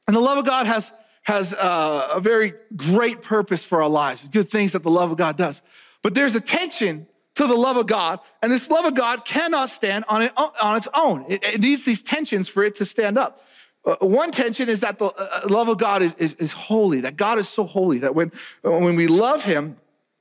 And 0.07 0.17
the 0.17 0.21
love 0.21 0.38
of 0.38 0.47
God 0.47 0.67
has, 0.67 0.91
has 1.25 1.53
uh, 1.53 2.12
a 2.15 2.21
very 2.21 2.55
great 2.75 3.21
purpose 3.21 3.62
for 3.62 3.83
our 3.83 3.91
lives, 3.91 4.26
good 4.26 4.49
things 4.49 4.73
that 4.73 4.83
the 4.83 4.91
love 4.91 5.11
of 5.11 5.19
God 5.19 5.37
does. 5.37 5.61
But 6.03 6.15
there's 6.15 6.35
a 6.35 6.41
tension 6.41 7.07
to 7.35 7.47
the 7.47 7.55
love 7.55 7.76
of 7.76 7.87
God, 7.87 8.21
and 8.43 8.50
this 8.50 8.71
love 8.71 8.87
of 8.87 8.95
God 8.95 9.26
cannot 9.26 9.69
stand 9.69 10.07
on, 10.09 10.23
it, 10.23 10.33
on 10.35 10.76
its 10.76 10.88
own. 10.95 11.26
It, 11.29 11.45
it 11.45 11.61
needs 11.61 11.85
these 11.85 12.00
tensions 12.00 12.49
for 12.49 12.65
it 12.65 12.76
to 12.76 12.87
stand 12.87 13.19
up. 13.19 13.43
Uh, 13.85 13.97
one 14.00 14.31
tension 14.31 14.71
is 14.71 14.81
that 14.81 14.99
the 14.99 15.12
uh, 15.15 15.41
love 15.50 15.69
of 15.69 15.76
God 15.76 16.00
is, 16.00 16.15
is, 16.15 16.35
is, 16.37 16.53
holy, 16.53 17.03
that 17.03 17.17
God 17.17 17.37
is 17.37 17.50
so 17.50 17.65
holy 17.65 17.99
that 17.99 18.15
when, 18.15 18.33
when 18.62 18.97
we 18.97 19.09
love 19.09 19.45
Him, 19.45 19.76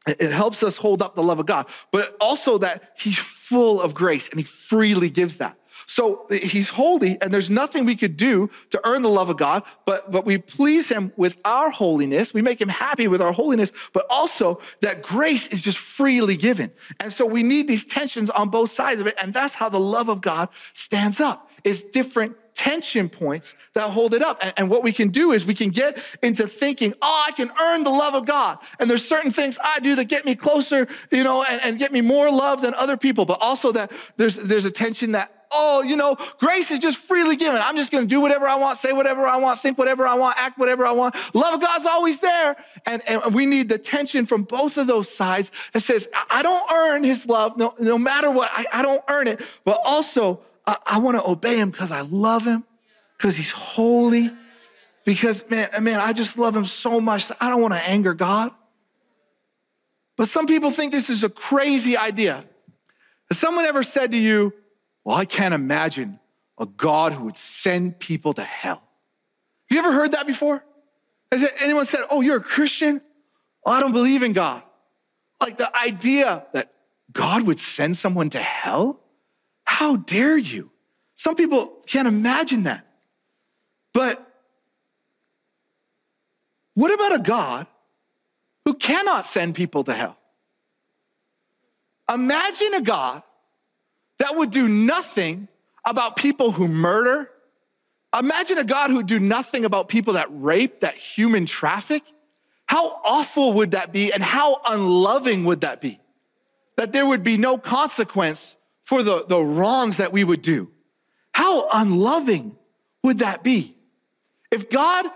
it 0.06 0.34
helps 0.34 0.64
us 0.64 0.76
hold 0.76 1.02
up 1.02 1.16
the 1.16 1.24
love 1.24 1.40
of 1.40 1.46
God, 1.46 1.66
but 1.92 2.18
also 2.20 2.58
that 2.58 2.92
He's 2.98 3.35
full 3.56 3.82
of 3.82 3.94
grace 3.94 4.28
and 4.28 4.38
he 4.38 4.44
freely 4.44 5.10
gives 5.10 5.38
that. 5.38 5.58
So 5.88 6.26
he's 6.30 6.70
holy, 6.70 7.18
and 7.22 7.32
there's 7.34 7.50
nothing 7.50 7.86
we 7.86 7.96
could 7.96 8.18
do 8.18 8.50
to 8.72 8.82
earn 8.86 9.02
the 9.02 9.10
love 9.10 9.30
of 9.30 9.38
God, 9.38 9.64
but, 9.86 10.12
but 10.12 10.26
we 10.26 10.40
please 10.40 10.90
him 10.90 11.14
with 11.16 11.40
our 11.46 11.70
holiness. 11.70 12.34
We 12.34 12.42
make 12.42 12.60
him 12.60 12.70
happy 12.70 13.08
with 13.08 13.22
our 13.22 13.32
holiness, 13.32 13.72
but 13.94 14.06
also 14.10 14.60
that 14.82 15.04
grace 15.04 15.48
is 15.48 15.62
just 15.62 15.78
freely 15.78 16.36
given. 16.36 16.72
And 17.00 17.14
so 17.14 17.26
we 17.26 17.44
need 17.44 17.68
these 17.68 17.86
tensions 17.86 18.30
on 18.32 18.50
both 18.50 18.72
sides 18.72 19.00
of 19.00 19.08
it. 19.08 19.16
And 19.22 19.34
that's 19.34 19.54
how 19.54 19.70
the 19.70 19.80
love 19.80 20.10
of 20.10 20.20
God 20.22 20.50
stands 20.74 21.22
up, 21.22 21.50
is 21.64 21.84
different 21.84 22.36
tension 22.56 23.10
points 23.10 23.56
that 23.74 23.90
hold 23.92 24.14
it 24.14 24.24
up. 24.24 24.42
And, 24.58 24.66
what 24.70 24.82
we 24.82 24.92
can 24.92 25.10
do 25.10 25.32
is 25.32 25.46
we 25.46 25.54
can 25.54 25.70
get 25.70 25.98
into 26.24 26.48
thinking, 26.48 26.94
oh, 27.02 27.26
I 27.28 27.32
can 27.32 27.52
earn 27.62 27.84
the 27.84 27.92
love 27.92 28.16
of 28.16 28.26
God. 28.26 28.58
And 28.80 28.90
there's 28.90 29.08
certain 29.08 29.32
things 29.32 29.60
I 29.64 29.80
do 29.80 29.96
that 29.96 30.06
get 30.06 30.26
me 30.26 30.34
closer, 30.34 30.88
you 31.12 31.24
know, 31.24 31.46
and, 31.48 31.62
and 31.64 31.80
get 31.80 31.92
me 31.92 32.02
more 32.02 32.32
love 32.32 32.62
than 32.62 32.74
other 32.74 32.98
people. 32.98 33.26
But 33.26 33.38
also 33.42 33.72
that 33.74 33.92
there's, 34.18 34.36
there's 34.36 34.66
a 34.66 34.72
tension 34.72 35.12
that 35.12 35.32
oh, 35.52 35.84
you 35.84 35.96
know, 35.96 36.18
grace 36.38 36.70
is 36.72 36.80
just 36.80 36.98
freely 36.98 37.36
given. 37.36 37.62
I'm 37.64 37.78
just 37.78 37.92
going 37.92 38.04
to 38.04 38.08
do 38.08 38.20
whatever 38.20 38.46
I 38.46 38.56
want, 38.56 38.78
say 38.78 38.92
whatever 38.92 39.26
I 39.26 39.38
want, 39.38 39.60
think 39.60 39.78
whatever 39.78 40.06
I 40.06 40.16
want, 40.16 40.36
act 40.38 40.58
whatever 40.58 40.86
I 40.86 40.92
want. 40.92 41.16
Love 41.34 41.54
of 41.54 41.62
God's 41.62 41.86
always 41.86 42.20
there. 42.20 42.58
And, 42.86 43.02
and 43.08 43.34
we 43.34 43.46
need 43.46 43.70
the 43.70 43.78
tension 43.78 44.26
from 44.26 44.44
both 44.44 44.78
of 44.78 44.88
those 44.88 45.10
sides 45.10 45.52
that 45.72 45.80
says, 45.80 46.10
I 46.30 46.42
don't 46.42 46.72
earn 46.72 47.04
his 47.06 47.26
love 47.26 47.58
no, 47.58 47.74
no 47.80 47.98
matter 47.98 48.30
what. 48.30 48.50
I, 48.52 48.66
I 48.74 48.82
don't 48.82 49.04
earn 49.08 49.28
it. 49.28 49.42
But 49.64 49.80
also, 49.86 50.42
I, 50.68 50.78
I 50.86 51.00
want 51.00 51.20
to 51.20 51.30
obey 51.30 51.58
him 51.58 51.70
because 51.70 51.92
I 51.92 52.02
love 52.02 52.46
him, 52.46 52.64
because 53.18 53.36
he's 53.36 53.52
holy, 53.52 54.30
because 55.06 55.50
man, 55.50 55.68
man, 55.82 56.00
I 56.00 56.14
just 56.14 56.38
love 56.38 56.56
him 56.56 56.66
so 56.66 57.00
much 57.00 57.32
I 57.40 57.50
don't 57.50 57.62
want 57.62 57.74
to 57.74 57.90
anger 57.90 58.14
God. 58.14 58.52
But 60.18 60.28
some 60.28 60.48
people 60.48 60.72
think 60.72 60.94
this 60.94 61.10
is 61.10 61.24
a 61.24 61.30
crazy 61.30 61.98
idea. 61.98 62.44
Has 63.30 63.38
someone 63.38 63.66
ever 63.66 63.84
said 63.84 64.12
to 64.14 64.18
you, 64.18 64.54
Well, 65.04 65.16
I 65.16 65.26
can't 65.26 65.54
imagine 65.54 66.20
a 66.58 66.66
God 66.66 67.14
who 67.14 67.26
would 67.26 67.38
send 67.38 68.00
people 68.00 68.34
to 68.34 68.44
hell? 68.44 68.82
Have 69.70 69.76
you 69.76 69.80
ever 69.80 69.92
heard 69.92 70.14
that 70.14 70.26
before? 70.26 70.64
Has 71.32 71.52
anyone 71.62 71.86
said, 71.86 72.02
Oh, 72.10 72.22
you're 72.22 72.38
a 72.38 72.44
Christian? 72.44 73.02
Oh, 73.66 73.72
I 73.72 73.80
don't 73.80 73.92
believe 73.92 74.24
in 74.24 74.34
God. 74.34 74.64
Like 75.42 75.58
the 75.58 75.70
idea 75.78 76.46
that 76.54 76.72
God 77.12 77.46
would 77.46 77.60
send 77.60 77.98
someone 77.98 78.30
to 78.32 78.40
hell? 78.40 79.00
How 79.76 79.98
dare 79.98 80.38
you? 80.38 80.72
Some 81.18 81.36
people 81.36 81.82
can't 81.86 82.08
imagine 82.08 82.64
that. 82.64 82.88
But 83.94 84.26
what 86.76 86.94
about 86.94 87.20
a 87.20 87.22
God 87.22 87.68
who 88.64 88.76
cannot 88.76 89.26
send 89.26 89.54
people 89.54 89.84
to 89.84 89.92
hell? 89.92 90.18
Imagine 92.10 92.76
a 92.76 92.82
God 92.82 93.22
that 94.20 94.38
would 94.38 94.52
do 94.52 94.70
nothing 94.70 95.50
about 95.86 96.16
people 96.16 96.52
who 96.52 96.70
murder. 96.70 97.30
Imagine 98.18 98.58
a 98.58 98.64
God 98.64 98.92
who 98.92 98.98
would 98.98 99.08
do 99.08 99.20
nothing 99.20 99.66
about 99.66 99.90
people 99.90 100.14
that 100.14 100.28
rape, 100.30 100.80
that 100.80 100.94
human 100.94 101.46
traffic. 101.46 102.04
How 102.66 103.02
awful 103.04 103.52
would 103.52 103.72
that 103.72 103.92
be 103.92 104.14
and 104.14 104.24
how 104.24 104.62
unloving 104.70 105.44
would 105.44 105.62
that 105.62 105.82
be? 105.82 106.00
That 106.78 106.94
there 106.94 107.06
would 107.06 107.26
be 107.26 107.36
no 107.36 107.58
consequence 107.58 108.56
for 108.86 109.02
the, 109.02 109.26
the 109.28 109.42
wrongs 109.44 109.98
that 109.98 110.14
we 110.14 110.24
would 110.24 110.44
do. 110.44 110.70
How 111.32 111.68
unloving 111.74 112.56
would 113.04 113.18
that 113.18 113.44
be? 113.44 113.76
If 114.52 114.70
God 114.70 115.08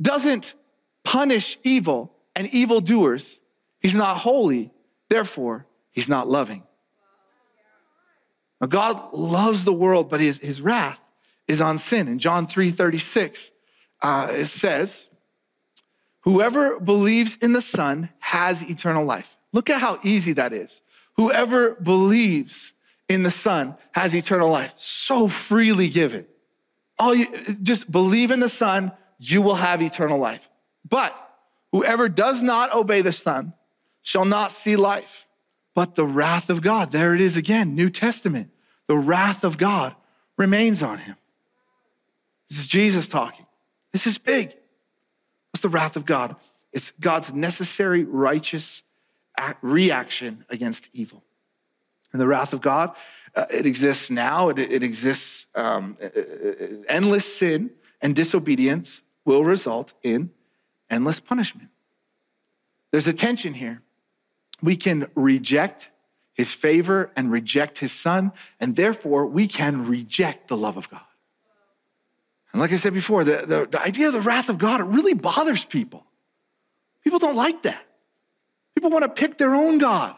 doesn't 0.00 0.54
punish 1.02 1.58
evil 1.64 2.14
and 2.36 2.46
evildoers, 2.54 3.40
he's 3.80 3.96
not 3.96 4.18
holy, 4.18 4.70
therefore, 5.08 5.66
he's 5.90 6.08
not 6.08 6.28
loving. 6.28 6.62
Now, 8.60 8.68
God 8.68 9.12
loves 9.12 9.64
the 9.64 9.72
world, 9.72 10.08
but 10.08 10.20
his, 10.20 10.38
his 10.38 10.62
wrath 10.62 11.02
is 11.48 11.60
on 11.60 11.78
sin. 11.78 12.06
In 12.06 12.20
John 12.20 12.46
3 12.46 12.70
36, 12.70 13.50
uh, 14.02 14.28
it 14.30 14.46
says, 14.46 15.10
Whoever 16.20 16.78
believes 16.78 17.38
in 17.38 17.54
the 17.54 17.60
Son 17.60 18.10
has 18.20 18.62
eternal 18.70 19.04
life. 19.04 19.36
Look 19.52 19.68
at 19.68 19.80
how 19.80 19.98
easy 20.04 20.32
that 20.34 20.52
is. 20.52 20.80
Whoever 21.16 21.74
believes 21.74 22.73
in 23.08 23.22
the 23.22 23.30
Son 23.30 23.76
has 23.92 24.14
eternal 24.14 24.50
life, 24.50 24.74
so 24.76 25.28
freely 25.28 25.88
given. 25.88 26.26
All 26.98 27.14
you 27.14 27.26
just 27.62 27.90
believe 27.90 28.30
in 28.30 28.40
the 28.40 28.48
Son, 28.48 28.92
you 29.18 29.42
will 29.42 29.56
have 29.56 29.82
eternal 29.82 30.18
life. 30.18 30.48
But 30.88 31.14
whoever 31.72 32.08
does 32.08 32.42
not 32.42 32.74
obey 32.74 33.00
the 33.00 33.12
Son 33.12 33.52
shall 34.02 34.24
not 34.24 34.52
see 34.52 34.76
life, 34.76 35.26
but 35.74 35.94
the 35.94 36.06
wrath 36.06 36.50
of 36.50 36.62
God. 36.62 36.92
There 36.92 37.14
it 37.14 37.20
is 37.20 37.36
again, 37.36 37.74
New 37.74 37.88
Testament. 37.88 38.50
The 38.86 38.96
wrath 38.96 39.44
of 39.44 39.58
God 39.58 39.94
remains 40.36 40.82
on 40.82 40.98
him. 40.98 41.16
This 42.48 42.58
is 42.58 42.66
Jesus 42.66 43.08
talking. 43.08 43.46
This 43.92 44.06
is 44.06 44.18
big. 44.18 44.48
What's 45.50 45.62
the 45.62 45.68
wrath 45.68 45.96
of 45.96 46.04
God? 46.04 46.36
It's 46.72 46.90
God's 46.92 47.32
necessary 47.32 48.04
righteous 48.04 48.82
reaction 49.62 50.44
against 50.50 50.88
evil. 50.92 51.23
And 52.14 52.20
the 52.20 52.28
wrath 52.28 52.52
of 52.52 52.60
God, 52.60 52.94
uh, 53.34 53.46
it 53.52 53.66
exists 53.66 54.08
now, 54.08 54.48
it, 54.48 54.60
it 54.60 54.84
exists, 54.84 55.48
um, 55.56 55.96
uh, 56.00 56.06
uh, 56.06 56.66
endless 56.88 57.26
sin 57.26 57.72
and 58.00 58.14
disobedience 58.14 59.02
will 59.24 59.42
result 59.42 59.94
in 60.04 60.30
endless 60.88 61.18
punishment. 61.18 61.70
There's 62.92 63.08
a 63.08 63.12
tension 63.12 63.54
here. 63.54 63.82
We 64.62 64.76
can 64.76 65.10
reject 65.16 65.90
his 66.34 66.52
favor 66.52 67.10
and 67.16 67.32
reject 67.32 67.78
his 67.78 67.90
son, 67.90 68.30
and 68.60 68.76
therefore 68.76 69.26
we 69.26 69.48
can 69.48 69.88
reject 69.88 70.46
the 70.46 70.56
love 70.56 70.76
of 70.76 70.88
God. 70.88 71.00
And 72.52 72.60
like 72.60 72.72
I 72.72 72.76
said 72.76 72.94
before, 72.94 73.24
the, 73.24 73.44
the, 73.44 73.66
the 73.68 73.82
idea 73.82 74.06
of 74.06 74.12
the 74.12 74.20
wrath 74.20 74.48
of 74.48 74.58
God, 74.58 74.80
it 74.80 74.84
really 74.84 75.14
bothers 75.14 75.64
people. 75.64 76.06
People 77.02 77.18
don't 77.18 77.34
like 77.34 77.62
that. 77.62 77.84
People 78.76 78.90
want 78.90 79.02
to 79.02 79.10
pick 79.10 79.36
their 79.36 79.56
own 79.56 79.78
God. 79.78 80.14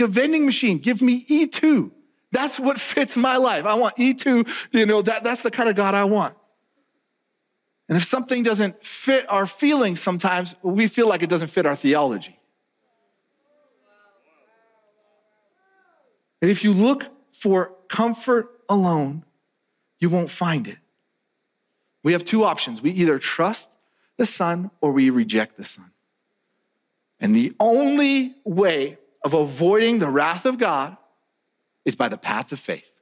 A 0.00 0.06
vending 0.06 0.46
machine, 0.46 0.78
give 0.78 1.02
me 1.02 1.24
E2. 1.24 1.90
That's 2.30 2.58
what 2.60 2.78
fits 2.78 3.16
my 3.16 3.36
life. 3.36 3.64
I 3.64 3.74
want 3.74 3.96
E2, 3.96 4.68
you 4.72 4.86
know, 4.86 5.02
that, 5.02 5.24
that's 5.24 5.42
the 5.42 5.50
kind 5.50 5.68
of 5.68 5.76
God 5.76 5.94
I 5.94 6.04
want. 6.04 6.36
And 7.88 7.96
if 7.96 8.04
something 8.04 8.42
doesn't 8.42 8.84
fit 8.84 9.30
our 9.30 9.46
feelings 9.46 10.00
sometimes, 10.00 10.54
we 10.62 10.86
feel 10.88 11.08
like 11.08 11.22
it 11.22 11.30
doesn't 11.30 11.48
fit 11.48 11.64
our 11.64 11.74
theology. 11.74 12.38
And 16.40 16.50
if 16.50 16.62
you 16.62 16.72
look 16.72 17.06
for 17.32 17.74
comfort 17.88 18.50
alone, 18.68 19.24
you 19.98 20.10
won't 20.10 20.30
find 20.30 20.68
it. 20.68 20.76
We 22.02 22.12
have 22.12 22.24
two 22.24 22.44
options. 22.44 22.82
We 22.82 22.90
either 22.90 23.18
trust 23.18 23.70
the 24.16 24.26
Son 24.26 24.70
or 24.80 24.92
we 24.92 25.10
reject 25.10 25.56
the 25.56 25.64
Son. 25.64 25.90
And 27.20 27.34
the 27.34 27.54
only 27.58 28.34
way 28.44 28.98
of 29.24 29.34
avoiding 29.34 29.98
the 29.98 30.08
wrath 30.08 30.46
of 30.46 30.58
God 30.58 30.96
is 31.84 31.96
by 31.96 32.08
the 32.08 32.18
path 32.18 32.52
of 32.52 32.58
faith. 32.58 33.00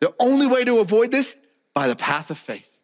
The 0.00 0.14
only 0.18 0.46
way 0.46 0.64
to 0.64 0.78
avoid 0.78 1.12
this, 1.12 1.36
by 1.74 1.86
the 1.86 1.96
path 1.96 2.30
of 2.30 2.38
faith. 2.38 2.80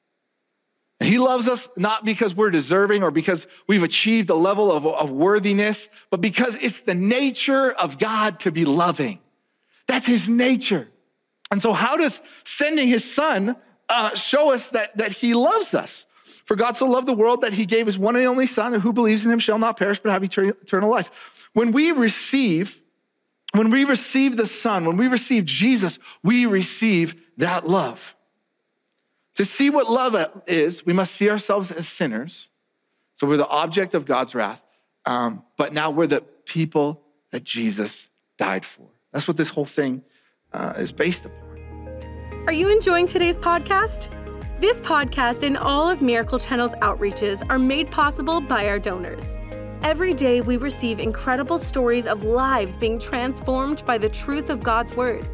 And 1.00 1.08
he 1.08 1.18
loves 1.18 1.48
us 1.48 1.68
not 1.76 2.04
because 2.04 2.34
we're 2.34 2.50
deserving 2.50 3.02
or 3.02 3.10
because 3.10 3.46
we've 3.66 3.82
achieved 3.82 4.30
a 4.30 4.34
level 4.34 4.72
of, 4.72 4.86
of 4.86 5.10
worthiness, 5.10 5.88
but 6.10 6.20
because 6.20 6.56
it's 6.56 6.82
the 6.82 6.94
nature 6.94 7.72
of 7.72 7.98
God 7.98 8.40
to 8.40 8.52
be 8.52 8.64
loving. 8.64 9.20
That's 9.88 10.06
his 10.06 10.28
nature. 10.28 10.88
And 11.50 11.60
so, 11.60 11.72
how 11.72 11.96
does 11.96 12.20
sending 12.44 12.88
his 12.88 13.10
son 13.10 13.56
uh, 13.88 14.14
show 14.14 14.52
us 14.52 14.70
that, 14.70 14.96
that 14.96 15.12
he 15.12 15.34
loves 15.34 15.74
us? 15.74 16.06
For 16.46 16.54
God 16.54 16.76
so 16.76 16.88
loved 16.88 17.08
the 17.08 17.14
world 17.14 17.42
that 17.42 17.52
he 17.52 17.66
gave 17.66 17.86
his 17.86 17.98
one 17.98 18.14
and 18.14 18.24
only 18.24 18.46
son, 18.46 18.72
and 18.72 18.82
who 18.82 18.92
believes 18.92 19.26
in 19.26 19.32
him 19.32 19.40
shall 19.40 19.58
not 19.58 19.76
perish 19.76 19.98
but 19.98 20.12
have 20.12 20.22
eternal 20.22 20.88
life. 20.88 21.50
When 21.54 21.72
we 21.72 21.90
receive, 21.90 22.82
when 23.52 23.68
we 23.70 23.84
receive 23.84 24.36
the 24.36 24.46
son, 24.46 24.86
when 24.86 24.96
we 24.96 25.08
receive 25.08 25.44
Jesus, 25.44 25.98
we 26.22 26.46
receive 26.46 27.20
that 27.36 27.68
love. 27.68 28.14
To 29.34 29.44
see 29.44 29.70
what 29.70 29.90
love 29.90 30.42
is, 30.46 30.86
we 30.86 30.92
must 30.92 31.12
see 31.12 31.28
ourselves 31.28 31.72
as 31.72 31.88
sinners. 31.88 32.48
So 33.16 33.26
we're 33.26 33.38
the 33.38 33.48
object 33.48 33.94
of 33.94 34.06
God's 34.06 34.32
wrath, 34.32 34.64
um, 35.04 35.42
but 35.56 35.72
now 35.72 35.90
we're 35.90 36.06
the 36.06 36.20
people 36.44 37.02
that 37.32 37.42
Jesus 37.42 38.08
died 38.38 38.64
for. 38.64 38.86
That's 39.12 39.26
what 39.26 39.36
this 39.36 39.48
whole 39.48 39.66
thing 39.66 40.04
uh, 40.52 40.74
is 40.78 40.92
based 40.92 41.26
upon. 41.26 42.44
Are 42.46 42.52
you 42.52 42.68
enjoying 42.68 43.08
today's 43.08 43.36
podcast? 43.36 44.12
This 44.58 44.80
podcast 44.80 45.42
and 45.42 45.58
all 45.58 45.86
of 45.86 46.00
Miracle 46.00 46.38
Channel's 46.38 46.72
outreaches 46.76 47.42
are 47.50 47.58
made 47.58 47.90
possible 47.90 48.40
by 48.40 48.66
our 48.68 48.78
donors. 48.78 49.36
Every 49.82 50.14
day, 50.14 50.40
we 50.40 50.56
receive 50.56 50.98
incredible 50.98 51.58
stories 51.58 52.06
of 52.06 52.22
lives 52.22 52.74
being 52.78 52.98
transformed 52.98 53.84
by 53.84 53.98
the 53.98 54.08
truth 54.08 54.48
of 54.48 54.62
God's 54.62 54.94
Word. 54.94 55.28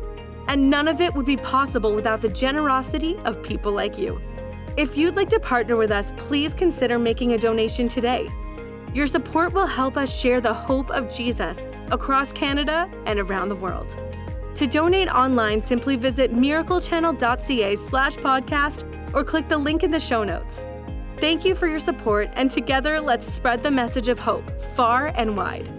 And 0.49 0.69
none 0.69 0.89
of 0.89 1.01
it 1.01 1.15
would 1.15 1.25
be 1.25 1.37
possible 1.37 1.95
without 1.95 2.21
the 2.21 2.31
generosity 2.31 3.17
of 3.25 3.45
people 3.45 3.71
like 3.71 3.97
you. 3.97 4.21
If 4.77 4.99
you'd 4.99 5.15
like 5.15 5.31
to 5.31 5.39
partner 5.39 5.77
with 5.77 5.93
us, 5.93 6.13
please 6.17 6.53
consider 6.53 6.99
making 6.99 7.35
a 7.35 7.39
donation 7.39 7.87
today. 7.87 8.29
Your 8.93 9.07
support 9.07 9.53
will 9.53 9.69
help 9.69 9.97
us 9.97 10.19
share 10.19 10.41
the 10.41 10.53
hope 10.53 10.91
of 10.91 11.09
Jesus 11.09 11.65
across 11.93 12.33
Canada 12.33 12.91
and 13.07 13.21
around 13.21 13.51
the 13.51 13.57
world. 13.57 13.97
To 14.57 14.67
donate 14.67 15.09
online, 15.09 15.63
simply 15.63 15.95
visit 15.95 16.35
miraclechannel.ca 16.35 17.77
slash 17.77 18.17
podcast 18.17 18.85
or 19.15 19.25
click 19.25 19.49
the 19.49 19.59
link 19.59 19.83
in 19.83 19.91
the 19.91 20.01
show 20.01 20.25
notes. 20.25 20.67
Thank 21.21 21.45
you 21.45 21.55
for 21.55 21.69
your 21.69 21.79
support, 21.79 22.31
and 22.35 22.51
together 22.51 23.01
let's 23.01 23.27
spread 23.27 23.63
the 23.63 23.71
message 23.71 24.09
of 24.09 24.19
hope 24.19 24.51
far 24.75 25.09
and 25.17 25.37
wide. 25.37 25.71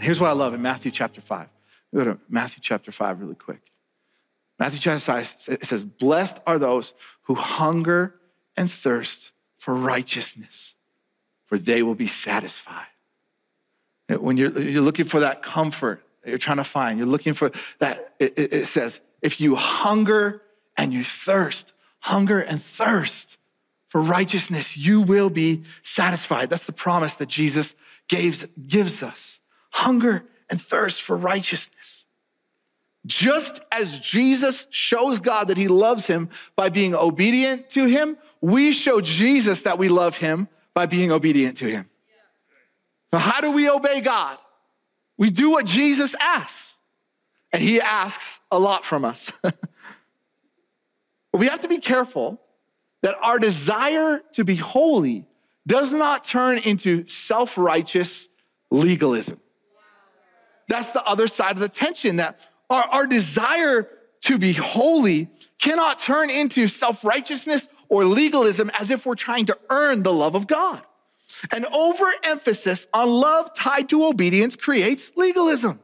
Here's 0.00 0.20
what 0.20 0.30
I 0.30 0.34
love 0.34 0.52
in 0.52 0.60
Matthew 0.60 0.90
chapter 0.90 1.20
5. 1.20 1.48
Go 1.94 2.04
to 2.04 2.18
Matthew 2.28 2.60
chapter 2.60 2.90
5 2.90 3.20
really 3.20 3.34
quick. 3.34 3.70
Matthew 4.58 4.80
chapter 4.80 5.00
5 5.00 5.36
it 5.48 5.64
says, 5.64 5.84
Blessed 5.84 6.40
are 6.46 6.58
those 6.58 6.94
who 7.22 7.34
hunger 7.34 8.14
and 8.56 8.70
thirst 8.70 9.32
for 9.56 9.74
righteousness, 9.74 10.76
for 11.46 11.56
they 11.58 11.82
will 11.82 11.94
be 11.94 12.06
satisfied. 12.06 12.86
When 14.08 14.36
you're, 14.36 14.50
you're 14.58 14.82
looking 14.82 15.04
for 15.04 15.20
that 15.20 15.42
comfort 15.42 16.04
that 16.22 16.30
you're 16.30 16.38
trying 16.38 16.58
to 16.58 16.64
find, 16.64 16.98
you're 16.98 17.06
looking 17.06 17.32
for 17.32 17.50
that, 17.78 18.14
it, 18.18 18.36
it 18.36 18.64
says, 18.66 19.00
if 19.22 19.40
you 19.40 19.54
hunger 19.54 20.42
and 20.76 20.92
you 20.92 21.02
thirst, 21.02 21.72
hunger 22.02 22.40
and 22.40 22.60
thirst 22.60 23.38
for 23.88 24.00
righteousness, 24.00 24.76
you 24.76 25.00
will 25.00 25.28
be 25.28 25.62
satisfied. 25.82 26.48
That's 26.48 26.64
the 26.64 26.72
promise 26.72 27.14
that 27.14 27.28
Jesus 27.28 27.74
gives, 28.08 28.44
gives 28.44 29.02
us. 29.02 29.40
Hunger 29.72 30.24
and 30.48 30.60
thirst 30.60 31.02
for 31.02 31.16
righteousness. 31.16 32.06
Just 33.04 33.60
as 33.72 33.98
Jesus 33.98 34.66
shows 34.70 35.18
God 35.18 35.48
that 35.48 35.56
he 35.56 35.66
loves 35.68 36.06
him 36.06 36.30
by 36.54 36.68
being 36.68 36.94
obedient 36.94 37.68
to 37.70 37.86
him, 37.86 38.16
we 38.40 38.72
show 38.72 39.00
Jesus 39.00 39.62
that 39.62 39.78
we 39.78 39.88
love 39.88 40.16
him 40.16 40.48
by 40.72 40.86
being 40.86 41.10
obedient 41.10 41.56
to 41.58 41.66
him. 41.66 41.88
Now, 43.12 43.18
how 43.18 43.32
how 43.32 43.40
do 43.40 43.56
we 43.56 43.68
obey 43.68 44.00
God? 44.00 44.38
We 45.18 45.30
do 45.30 45.50
what 45.50 45.66
Jesus 45.66 46.14
asks, 46.20 46.76
and 47.52 47.62
he 47.62 47.80
asks 47.80 48.40
a 48.50 48.58
lot 48.58 48.84
from 48.84 49.04
us. 49.04 49.32
we 51.40 51.46
have 51.46 51.60
to 51.60 51.68
be 51.68 51.78
careful 51.78 52.40
that 53.02 53.16
our 53.22 53.38
desire 53.38 54.22
to 54.32 54.44
be 54.44 54.56
holy 54.56 55.26
does 55.66 55.92
not 55.92 56.24
turn 56.24 56.58
into 56.58 57.06
self 57.06 57.56
righteous 57.56 58.28
legalism. 58.70 59.40
That's 60.68 60.92
the 60.92 61.04
other 61.04 61.26
side 61.26 61.52
of 61.52 61.60
the 61.60 61.68
tension 61.68 62.16
that 62.16 62.48
our, 62.70 62.82
our 62.84 63.06
desire 63.06 63.88
to 64.22 64.38
be 64.38 64.52
holy 64.52 65.28
cannot 65.58 65.98
turn 65.98 66.30
into 66.30 66.66
self 66.66 67.04
righteousness 67.04 67.68
or 67.88 68.04
legalism 68.04 68.70
as 68.78 68.90
if 68.90 69.04
we're 69.04 69.14
trying 69.14 69.46
to 69.46 69.58
earn 69.70 70.02
the 70.02 70.12
love 70.12 70.34
of 70.34 70.46
God. 70.46 70.82
An 71.52 71.64
overemphasis 71.74 72.86
on 72.94 73.10
love 73.10 73.52
tied 73.54 73.88
to 73.88 74.06
obedience 74.06 74.56
creates 74.56 75.12
legalism. 75.16 75.80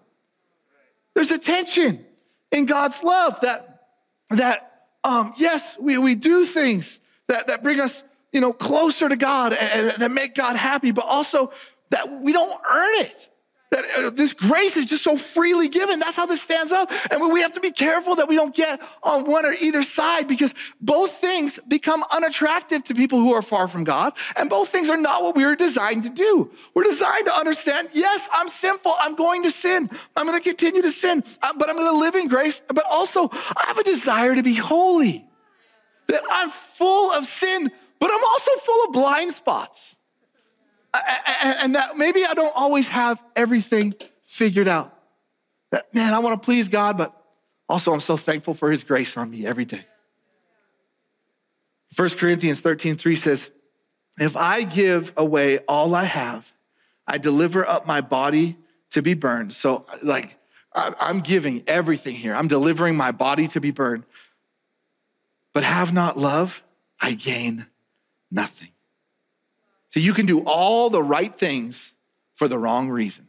There's 1.15 1.31
a 1.31 1.39
tension 1.39 2.05
in 2.53 2.67
God's 2.67 3.03
love 3.03 3.41
that, 3.41 3.83
that 4.31 4.68
um, 5.05 5.33
yes, 5.39 5.77
we, 5.81 5.99
we 5.99 6.15
do 6.15 6.45
things 6.45 7.01
that, 7.29 7.47
that 7.47 7.63
bring 7.63 7.81
us 7.81 8.03
you 8.33 8.41
know, 8.41 8.53
closer 8.53 9.09
to 9.09 9.17
God 9.17 9.53
and, 9.53 9.93
and 9.93 10.03
that 10.03 10.11
make 10.11 10.35
God 10.35 10.57
happy, 10.57 10.93
but 10.93 11.05
also 11.07 11.53
that 11.91 12.21
we 12.21 12.33
don't 12.33 12.55
earn 12.71 13.07
it 13.07 13.29
that 13.71 13.85
uh, 13.99 14.11
this 14.11 14.33
grace 14.33 14.77
is 14.77 14.87
just 14.87 15.05
so 15.05 15.17
freely 15.17 15.69
given. 15.69 15.99
That's 15.99 16.17
how 16.17 16.27
this 16.27 16.41
stands 16.41 16.73
up. 16.73 16.91
And 17.11 17.33
we 17.33 17.43
have 17.43 17.53
to 17.53 17.61
be 17.61 17.71
careful 17.71 18.17
that 18.17 18.29
we 18.29 18.35
don't 18.35 18.55
get 18.55 18.81
on 19.03 19.31
one 19.31 19.45
or 19.45 19.53
either 19.61 19.83
side 19.83 20.27
because 20.27 20.55
both 20.81 21.13
things 21.13 21.59
become 21.69 22.03
unattractive 22.11 22.85
to 22.85 22.95
people 22.95 23.19
who 23.19 23.35
are 23.35 23.43
far 23.43 23.69
from 23.69 23.85
God. 23.85 24.15
And 24.37 24.49
both 24.49 24.71
things 24.71 24.89
are 24.89 24.97
not 24.97 25.23
what 25.23 25.37
we 25.37 25.45
were 25.45 25.57
designed 25.57 26.05
to 26.05 26.11
do. 26.11 26.51
We're 26.75 26.85
designed 26.85 27.27
to 27.27 27.35
understand, 27.35 27.89
yes, 27.93 28.29
I'm 28.33 28.49
sinful. 28.49 28.93
I'm 29.01 29.15
going 29.15 29.43
to 29.43 29.51
sin. 29.51 29.91
I'm 30.17 30.27
going 30.27 30.41
to 30.41 30.49
continue 30.49 30.83
to 30.83 30.91
sin, 30.91 31.23
uh, 31.43 31.53
but 31.59 31.69
I'm 31.69 31.77
going 31.77 31.93
to 31.93 31.99
live 31.99 32.15
in 32.15 32.29
grace. 32.29 32.63
But 32.69 32.85
also, 32.91 33.29
I 33.33 33.65
have 33.67 33.79
a 33.79 33.85
desire 33.85 34.35
to 34.35 34.43
be 34.43 34.55
holy, 34.55 35.27
that 36.07 36.23
I'm 36.31 36.49
full 36.49 37.13
of 37.13 37.27
sin, 37.27 37.71
but 37.99 38.11
I'm 38.11 38.25
also 38.25 38.51
full 38.53 38.87
of 38.87 38.93
blind 38.93 39.33
spots 39.33 39.97
and 40.95 41.75
that 41.75 41.97
maybe 41.97 42.25
I 42.25 42.35
don't 42.35 42.53
always 42.55 42.89
have 42.89 43.23
everything 43.37 43.95
figured 44.25 44.69
out. 44.69 44.95
That, 45.71 45.93
man, 45.95 46.15
I 46.15 46.19
want 46.21 46.41
to 46.41 46.45
please 46.45 46.69
God, 46.69 46.97
but 46.97 47.15
also 47.69 47.93
I'm 47.93 48.01
so 48.01 48.17
thankful 48.17 48.55
for 48.55 48.71
his 48.71 48.85
grace 48.85 49.17
on 49.17 49.31
me 49.31 49.47
every 49.47 49.65
day. 49.65 49.85
1 51.97 52.11
Corinthians 52.11 52.61
13, 52.61 52.97
3 52.97 53.15
says, 53.15 53.51
If 54.19 54.37
I 54.37 54.63
give 54.63 55.13
away 55.17 55.59
all 55.69 55.95
I 55.95 56.05
have, 56.05 56.53
I 57.07 57.19
deliver 57.19 57.69
up 57.69 57.87
my 57.87 58.01
body 58.01 58.57
to 58.91 59.03
be 59.03 59.15
burned. 59.15 59.53
So, 59.53 59.85
like, 60.03 60.37
I'm 60.75 61.21
giving 61.21 61.65
everything 61.67 62.15
here. 62.15 62.35
I'm 62.35 62.49
delivering 62.49 62.97
my 62.97 63.11
body 63.11 63.49
to 63.49 63.61
be 63.61 63.71
burned. 63.71 64.05
But 65.53 65.65
have 65.65 65.93
not 65.93 66.17
love, 66.17 66.63
I 67.01 67.15
gain 67.15 67.67
nothing. 68.31 68.69
You 70.01 70.13
can 70.13 70.27
do 70.27 70.43
all 70.45 70.91
the 70.91 71.03
right 71.03 71.35
things 71.35 71.95
for 72.37 72.49
the 72.49 72.59
wrong 72.59 72.89
reason. 72.89 73.27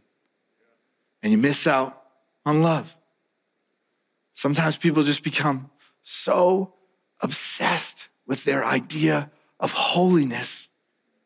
And 1.21 1.31
you 1.31 1.37
miss 1.37 1.67
out 1.67 2.01
on 2.45 2.61
love. 2.61 2.95
Sometimes 4.33 4.77
people 4.77 5.03
just 5.03 5.23
become 5.23 5.69
so 6.03 6.73
obsessed 7.21 8.07
with 8.25 8.43
their 8.45 8.63
idea 8.63 9.29
of 9.59 9.73
holiness. 9.73 10.69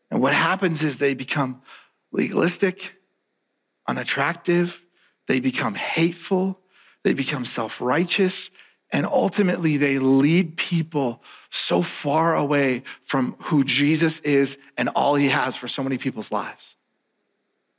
And 0.10 0.22
what 0.22 0.34
happens 0.34 0.82
is 0.82 0.98
they 0.98 1.14
become 1.14 1.62
legalistic, 2.12 2.96
unattractive, 3.88 4.86
they 5.28 5.40
become 5.40 5.76
hateful, 5.76 6.60
they 7.04 7.14
become 7.14 7.46
self 7.46 7.82
righteous, 7.82 8.50
and 8.94 9.08
ultimately, 9.08 9.78
they 9.78 9.98
lead 9.98 10.56
people 10.56 11.24
so 11.50 11.82
far 11.82 12.36
away 12.36 12.84
from 13.02 13.36
who 13.40 13.64
Jesus 13.64 14.20
is 14.20 14.60
and 14.78 14.88
all 14.90 15.16
he 15.16 15.30
has 15.30 15.56
for 15.56 15.68
so 15.68 15.82
many 15.82 15.98
people's 15.98 16.32
lives. 16.32 16.78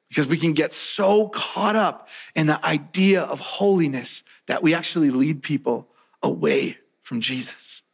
Because 0.09 0.27
we 0.27 0.37
can 0.37 0.55
get 0.55 0.72
so 0.72 1.29
caught 1.29 1.77
up 1.77 2.09
in 2.35 2.48
the 2.48 2.64
idea 2.66 3.22
of 3.22 3.38
holiness 3.38 4.24
that 4.46 4.61
we 4.61 4.74
actually 4.74 5.11
lead 5.11 5.44
people 5.44 5.88
away 6.20 6.79
from 7.00 7.20
Jesus. 7.20 7.85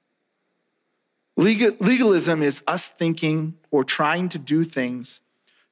Legalism 1.37 2.43
is 2.43 2.63
us 2.67 2.89
thinking 2.89 3.55
or 3.71 3.85
trying 3.85 4.31
to 4.31 4.39
do 4.39 4.65
things 4.65 5.21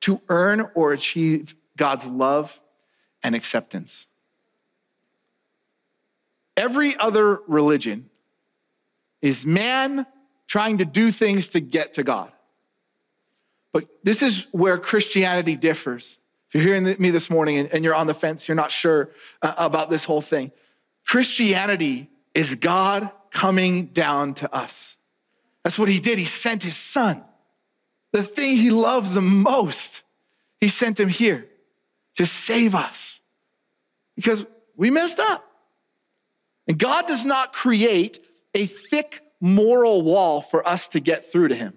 to 0.01 0.21
earn 0.29 0.67
or 0.75 0.93
achieve 0.93 1.55
God's 1.79 2.07
love 2.07 2.61
and 3.23 3.35
acceptance. 3.35 4.07
Every 6.59 6.97
other 6.97 7.38
religion 7.47 8.11
is 9.23 9.47
man 9.47 10.07
trying 10.49 10.79
to 10.79 10.85
do 10.85 11.12
things 11.12 11.51
to 11.51 11.61
get 11.61 11.94
to 11.94 12.03
God. 12.03 12.33
But 13.73 13.85
this 14.03 14.23
is 14.23 14.49
where 14.51 14.77
Christianity 14.77 15.55
differs. 15.55 16.18
If 16.49 16.57
you're 16.57 16.64
hearing 16.64 16.97
me 16.99 17.11
this 17.11 17.31
morning 17.31 17.68
and 17.73 17.85
you're 17.85 17.94
on 17.94 18.09
the 18.09 18.14
fence, 18.14 18.49
you're 18.49 18.57
not 18.57 18.73
sure 18.73 19.11
uh, 19.40 19.55
about 19.57 19.88
this 19.88 20.03
whole 20.03 20.21
thing. 20.21 20.51
Christianity 21.07 22.11
is 22.35 22.57
God 22.57 23.09
coming 23.31 23.87
down 23.87 24.35
to 24.35 24.53
us. 24.53 24.99
That's 25.62 25.79
what 25.79 25.88
he 25.88 26.01
did. 26.01 26.18
He 26.18 26.25
sent 26.25 26.64
his 26.64 26.77
son, 26.77 27.23
the 28.12 28.25
thing 28.25 28.57
he 28.57 28.71
loved 28.71 29.12
the 29.12 29.21
most. 29.21 30.03
He 30.61 30.66
sent 30.66 30.99
him 30.99 31.09
here 31.09 31.47
to 32.16 32.27
save 32.27 32.75
us 32.75 33.21
because 34.16 34.44
we 34.77 34.90
messed 34.90 35.21
up. 35.21 35.48
And 36.69 36.79
God 36.79 37.09
does 37.09 37.25
not 37.25 37.53
create 37.53 38.19
a 38.55 38.67
thick 38.67 39.23
moral 39.41 40.03
wall 40.03 40.43
for 40.43 40.67
us 40.69 40.89
to 40.89 41.01
get 41.01 41.25
through 41.25 41.49
to 41.49 41.55
Him. 41.55 41.73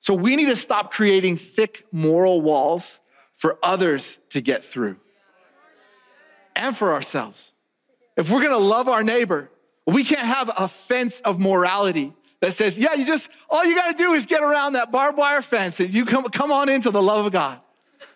So 0.00 0.14
we 0.14 0.34
need 0.34 0.48
to 0.48 0.56
stop 0.56 0.92
creating 0.92 1.36
thick 1.36 1.86
moral 1.92 2.40
walls 2.40 2.98
for 3.34 3.58
others 3.62 4.18
to 4.30 4.40
get 4.40 4.64
through 4.64 4.96
and 6.56 6.76
for 6.76 6.92
ourselves. 6.92 7.52
If 8.16 8.30
we're 8.30 8.42
gonna 8.42 8.58
love 8.58 8.88
our 8.88 9.04
neighbor, 9.04 9.48
we 9.86 10.02
can't 10.04 10.26
have 10.26 10.50
a 10.58 10.66
fence 10.66 11.20
of 11.20 11.38
morality 11.38 12.12
that 12.40 12.52
says, 12.52 12.76
yeah, 12.78 12.94
you 12.94 13.06
just, 13.06 13.30
all 13.48 13.64
you 13.64 13.76
gotta 13.76 13.96
do 13.96 14.12
is 14.12 14.26
get 14.26 14.42
around 14.42 14.72
that 14.72 14.90
barbed 14.90 15.16
wire 15.16 15.42
fence 15.42 15.78
and 15.78 15.94
you 15.94 16.04
come, 16.04 16.24
come 16.24 16.50
on 16.50 16.68
into 16.68 16.90
the 16.90 17.00
love 17.00 17.26
of 17.26 17.32
God. 17.32 17.60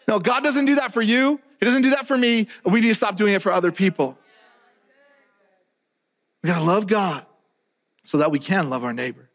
No, 0.09 0.19
God 0.19 0.42
doesn't 0.42 0.66
do 0.66 0.77
that 0.77 0.92
for 0.92 1.03
you. 1.03 1.40
He 1.61 1.66
doesn't 1.66 1.83
do 1.83 1.90
that 1.90 2.07
for 2.07 2.19
me. 2.19 2.49
We 2.64 2.81
need 2.81 2.88
to 2.88 2.95
stop 2.95 3.16
doing 3.16 3.35
it 3.35 3.42
for 3.42 3.53
other 3.53 3.73
people. 3.73 4.19
We 6.46 6.52
gotta 6.52 6.64
love 6.64 6.87
God 6.87 7.26
so 8.04 8.18
that 8.18 8.30
we 8.30 8.38
can 8.38 8.70
love 8.70 8.85
our 8.85 8.92
neighbor. 8.92 9.28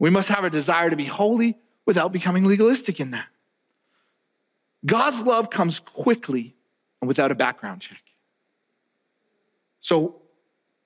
We 0.00 0.10
must 0.10 0.26
have 0.26 0.42
a 0.42 0.50
desire 0.50 0.90
to 0.90 0.96
be 0.96 1.04
holy 1.04 1.58
without 1.86 2.12
becoming 2.12 2.44
legalistic 2.44 2.98
in 2.98 3.12
that. 3.12 3.28
God's 4.84 5.22
love 5.22 5.48
comes 5.48 5.78
quickly 5.78 6.56
and 7.00 7.06
without 7.06 7.30
a 7.30 7.36
background 7.36 7.82
check. 7.82 8.02
So, 9.80 10.22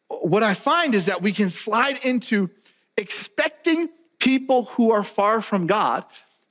what 0.09 0.43
I 0.43 0.53
find 0.53 0.95
is 0.95 1.07
that 1.07 1.23
we 1.23 1.33
can 1.33 1.49
slide 1.49 2.05
into 2.05 2.51
expecting 2.99 3.89
people 4.19 4.65
who 4.65 4.93
are 4.93 5.03
far 5.03 5.41
from 5.41 5.67
God 5.67 6.05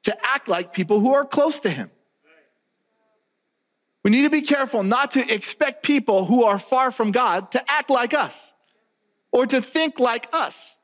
to 0.06 0.17
act 0.26 0.48
like 0.48 0.74
people 0.74 1.02
who 1.02 1.13
are 1.13 1.24
close 1.24 1.60
to 1.60 1.69
Him. 1.69 1.91
We 4.04 4.12
need 4.12 4.24
to 4.24 4.30
be 4.30 4.42
careful 4.42 4.84
not 4.84 5.12
to 5.12 5.34
expect 5.34 5.84
people 5.84 6.26
who 6.26 6.44
are 6.44 6.60
far 6.60 6.92
from 6.92 7.12
God 7.12 7.52
to 7.52 7.72
act 7.72 7.89
like 7.89 8.13
us 8.13 8.54
or 9.32 9.46
to 9.46 9.62
think 9.62 10.00
like 10.00 10.28
us 10.34 10.78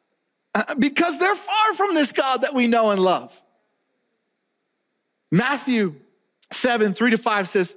uh, 0.56 0.76
because 0.76 1.20
they're 1.20 1.36
far 1.36 1.74
from 1.76 1.94
this 1.94 2.12
God 2.12 2.44
that 2.44 2.54
we 2.54 2.68
know 2.68 2.92
and 2.92 3.02
love. 3.02 3.42
Matthew 5.32 5.96
7, 6.52 6.94
3 6.94 7.12
to 7.12 7.18
5 7.18 7.48
says, 7.48 7.76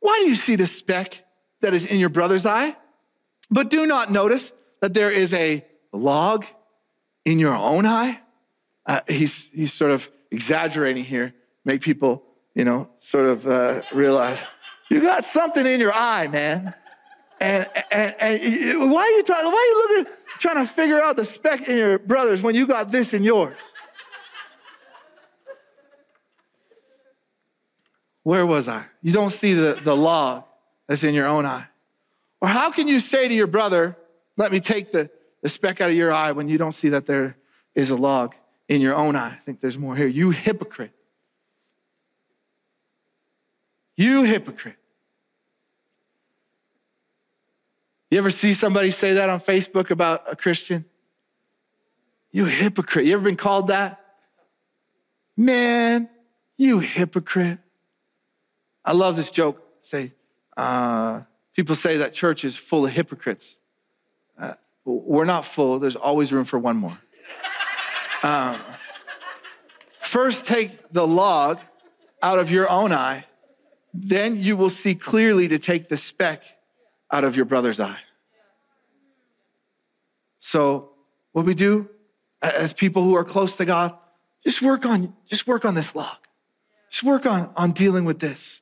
Why 0.00 0.20
do 0.22 0.28
you 0.28 0.34
see 0.34 0.56
the 0.56 0.66
speck 0.66 1.24
that 1.60 1.72
is 1.72 1.86
in 1.86 1.98
your 1.98 2.10
brother's 2.10 2.44
eye, 2.44 2.76
but 3.50 3.70
do 3.70 3.86
not 3.86 4.10
notice 4.10 4.52
that 4.82 4.92
there 4.92 5.10
is 5.10 5.32
a 5.32 5.64
log 5.92 6.44
in 7.24 7.38
your 7.38 7.54
own 7.54 7.86
eye? 7.86 8.20
Uh, 8.86 9.00
he's, 9.08 9.50
he's 9.50 9.72
sort 9.72 9.92
of 9.92 10.10
exaggerating 10.30 11.04
here, 11.04 11.32
make 11.64 11.80
people, 11.80 12.22
you 12.54 12.64
know, 12.64 12.90
sort 12.98 13.26
of 13.26 13.46
uh, 13.46 13.80
realize 13.94 14.44
you 14.90 15.00
got 15.00 15.24
something 15.24 15.66
in 15.66 15.80
your 15.80 15.92
eye, 15.94 16.28
man. 16.28 16.74
And, 17.40 17.68
and, 17.90 18.14
and 18.20 18.90
why 18.90 19.02
are 19.02 19.10
you 19.10 19.22
talking? 19.22 19.44
Why 19.44 19.52
are 19.52 19.92
you 19.92 19.98
looking, 19.98 20.12
trying 20.38 20.66
to 20.66 20.72
figure 20.72 20.98
out 20.98 21.16
the 21.16 21.24
speck 21.24 21.68
in 21.68 21.76
your 21.76 21.98
brothers 21.98 22.42
when 22.42 22.54
you 22.54 22.66
got 22.66 22.92
this 22.92 23.12
in 23.12 23.22
yours? 23.22 23.72
Where 28.22 28.46
was 28.46 28.68
I? 28.68 28.84
You 29.02 29.12
don't 29.12 29.30
see 29.30 29.52
the, 29.52 29.78
the 29.82 29.94
log 29.94 30.44
that's 30.86 31.04
in 31.04 31.14
your 31.14 31.26
own 31.26 31.44
eye. 31.44 31.66
Or 32.40 32.48
how 32.48 32.70
can 32.70 32.88
you 32.88 33.00
say 33.00 33.28
to 33.28 33.34
your 33.34 33.46
brother, 33.46 33.96
let 34.36 34.50
me 34.50 34.60
take 34.60 34.92
the, 34.92 35.10
the 35.42 35.48
speck 35.48 35.80
out 35.80 35.90
of 35.90 35.96
your 35.96 36.12
eye 36.12 36.32
when 36.32 36.48
you 36.48 36.56
don't 36.56 36.72
see 36.72 36.90
that 36.90 37.06
there 37.06 37.36
is 37.74 37.90
a 37.90 37.96
log 37.96 38.34
in 38.68 38.80
your 38.80 38.94
own 38.94 39.16
eye? 39.16 39.28
I 39.28 39.36
think 39.36 39.60
there's 39.60 39.76
more 39.76 39.94
here. 39.94 40.06
You 40.06 40.30
hypocrite. 40.30 40.92
You 43.96 44.24
hypocrite. 44.24 44.76
You 48.10 48.18
ever 48.18 48.30
see 48.30 48.52
somebody 48.52 48.90
say 48.90 49.14
that 49.14 49.28
on 49.28 49.40
Facebook 49.40 49.90
about 49.90 50.22
a 50.30 50.36
Christian? 50.36 50.84
You 52.30 52.44
hypocrite. 52.44 53.06
You 53.06 53.14
ever 53.14 53.24
been 53.24 53.36
called 53.36 53.68
that? 53.68 54.00
Man, 55.36 56.08
you 56.56 56.78
hypocrite. 56.78 57.58
I 58.84 58.92
love 58.92 59.16
this 59.16 59.30
joke. 59.30 59.62
Say, 59.82 60.12
uh, 60.56 61.22
people 61.54 61.74
say 61.74 61.96
that 61.98 62.12
church 62.12 62.44
is 62.44 62.56
full 62.56 62.86
of 62.86 62.92
hypocrites. 62.92 63.58
Uh, 64.38 64.54
we're 64.84 65.24
not 65.24 65.44
full, 65.44 65.78
there's 65.78 65.96
always 65.96 66.32
room 66.32 66.44
for 66.44 66.58
one 66.58 66.76
more. 66.76 66.98
Um, 68.22 68.56
first, 70.00 70.46
take 70.46 70.90
the 70.90 71.06
log 71.06 71.58
out 72.22 72.38
of 72.38 72.50
your 72.50 72.70
own 72.70 72.92
eye, 72.92 73.24
then 73.94 74.36
you 74.36 74.56
will 74.56 74.70
see 74.70 74.96
clearly 74.96 75.46
to 75.46 75.58
take 75.58 75.88
the 75.88 75.96
speck 75.96 76.44
out 77.12 77.22
of 77.22 77.36
your 77.36 77.44
brother's 77.44 77.78
eye. 77.78 78.00
So, 80.40 80.90
what 81.32 81.46
we 81.46 81.54
do 81.54 81.88
as 82.42 82.72
people 82.72 83.04
who 83.04 83.14
are 83.14 83.24
close 83.24 83.56
to 83.56 83.64
God, 83.64 83.96
just 84.42 84.60
work 84.60 84.84
on, 84.84 85.14
just 85.26 85.46
work 85.46 85.64
on 85.64 85.74
this 85.74 85.94
log. 85.94 86.16
Just 86.90 87.04
work 87.04 87.24
on, 87.24 87.50
on 87.56 87.70
dealing 87.70 88.04
with 88.04 88.18
this. 88.18 88.60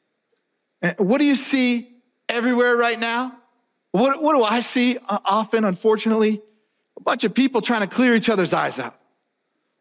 And 0.81 0.95
what 0.99 1.19
do 1.19 1.25
you 1.25 1.37
see 1.37 1.89
everywhere 2.29 2.77
right 2.77 2.99
now? 2.99 3.37
What, 3.91 4.23
what 4.23 4.37
do 4.37 4.43
I 4.43 4.61
see 4.61 4.99
uh, 5.09 5.19
often, 5.25 5.65
unfortunately? 5.65 6.41
A 6.97 7.03
bunch 7.03 7.25
of 7.25 7.35
people 7.35 7.61
trying 7.61 7.83
to 7.83 7.89
clear 7.89 8.15
each 8.15 8.29
other's 8.29 8.53
eyes 8.53 8.79
out. 8.79 8.95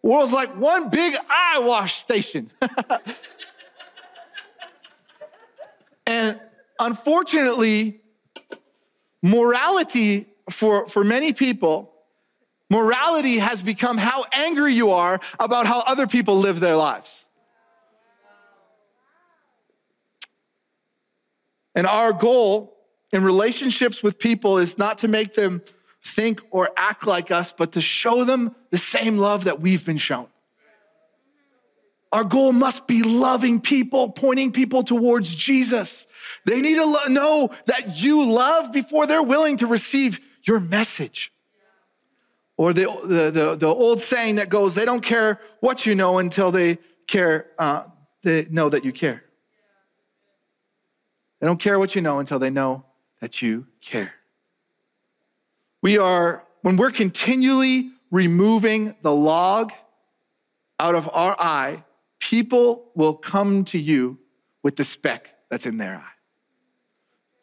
The 0.03 0.09
world's 0.09 0.33
like 0.33 0.49
one 0.57 0.89
big 0.89 1.15
eye 1.29 1.61
wash 1.63 1.95
station. 1.95 2.49
and 6.11 6.39
unfortunately, 6.77 8.01
morality 9.23 10.25
for, 10.49 10.85
for 10.85 11.05
many 11.05 11.31
people, 11.31 11.93
morality 12.69 13.37
has 13.37 13.61
become 13.61 13.97
how 13.97 14.25
angry 14.33 14.73
you 14.73 14.89
are 14.89 15.21
about 15.39 15.65
how 15.65 15.81
other 15.81 16.07
people 16.07 16.35
live 16.35 16.59
their 16.59 16.75
lives. 16.75 17.25
And 21.75 21.87
our 21.87 22.11
goal 22.11 22.75
in 23.13 23.23
relationships 23.23 24.03
with 24.03 24.19
people 24.19 24.57
is 24.57 24.77
not 24.77 24.97
to 24.99 25.07
make 25.07 25.35
them 25.35 25.61
think 26.03 26.41
or 26.51 26.69
act 26.75 27.07
like 27.07 27.31
us, 27.31 27.53
but 27.53 27.71
to 27.71 27.79
show 27.81 28.25
them 28.25 28.53
the 28.69 28.77
same 28.77 29.15
love 29.17 29.45
that 29.45 29.61
we've 29.61 29.85
been 29.85 29.97
shown. 29.97 30.27
Our 32.11 32.23
goal 32.23 32.51
must 32.51 32.87
be 32.87 33.03
loving 33.03 33.61
people, 33.61 34.11
pointing 34.11 34.51
people 34.51 34.83
towards 34.83 35.33
Jesus. 35.33 36.07
They 36.45 36.61
need 36.61 36.75
to 36.75 37.09
know 37.09 37.51
that 37.67 38.01
you 38.03 38.25
love 38.25 38.73
before 38.73 39.07
they're 39.07 39.23
willing 39.23 39.57
to 39.57 39.67
receive 39.67 40.19
your 40.43 40.59
message. 40.59 41.31
Or 42.57 42.73
the, 42.73 42.83
the, 43.03 43.31
the, 43.31 43.55
the 43.55 43.67
old 43.67 44.01
saying 44.01 44.35
that 44.35 44.49
goes, 44.49 44.75
they 44.75 44.85
don't 44.85 45.03
care 45.03 45.39
what 45.61 45.85
you 45.85 45.95
know 45.95 46.19
until 46.19 46.51
they 46.51 46.77
care, 47.07 47.47
uh, 47.57 47.85
they 48.23 48.45
know 48.51 48.69
that 48.69 48.83
you 48.83 48.91
care. 48.91 49.23
They 51.39 51.47
don't 51.47 51.59
care 51.59 51.79
what 51.79 51.95
you 51.95 52.01
know 52.01 52.19
until 52.19 52.39
they 52.39 52.51
know 52.51 52.85
that 53.19 53.41
you 53.41 53.67
care. 53.81 54.13
We 55.81 55.97
are, 55.97 56.45
when 56.61 56.77
we're 56.77 56.91
continually 56.91 57.89
removing 58.11 58.95
the 59.01 59.15
log 59.15 59.71
out 60.79 60.93
of 60.93 61.09
our 61.13 61.35
eye, 61.39 61.83
people 62.31 62.89
will 62.95 63.13
come 63.13 63.65
to 63.65 63.77
you 63.77 64.17
with 64.63 64.77
the 64.77 64.85
speck 64.85 65.35
that's 65.49 65.65
in 65.65 65.77
their 65.77 65.95
eye. 65.95 66.15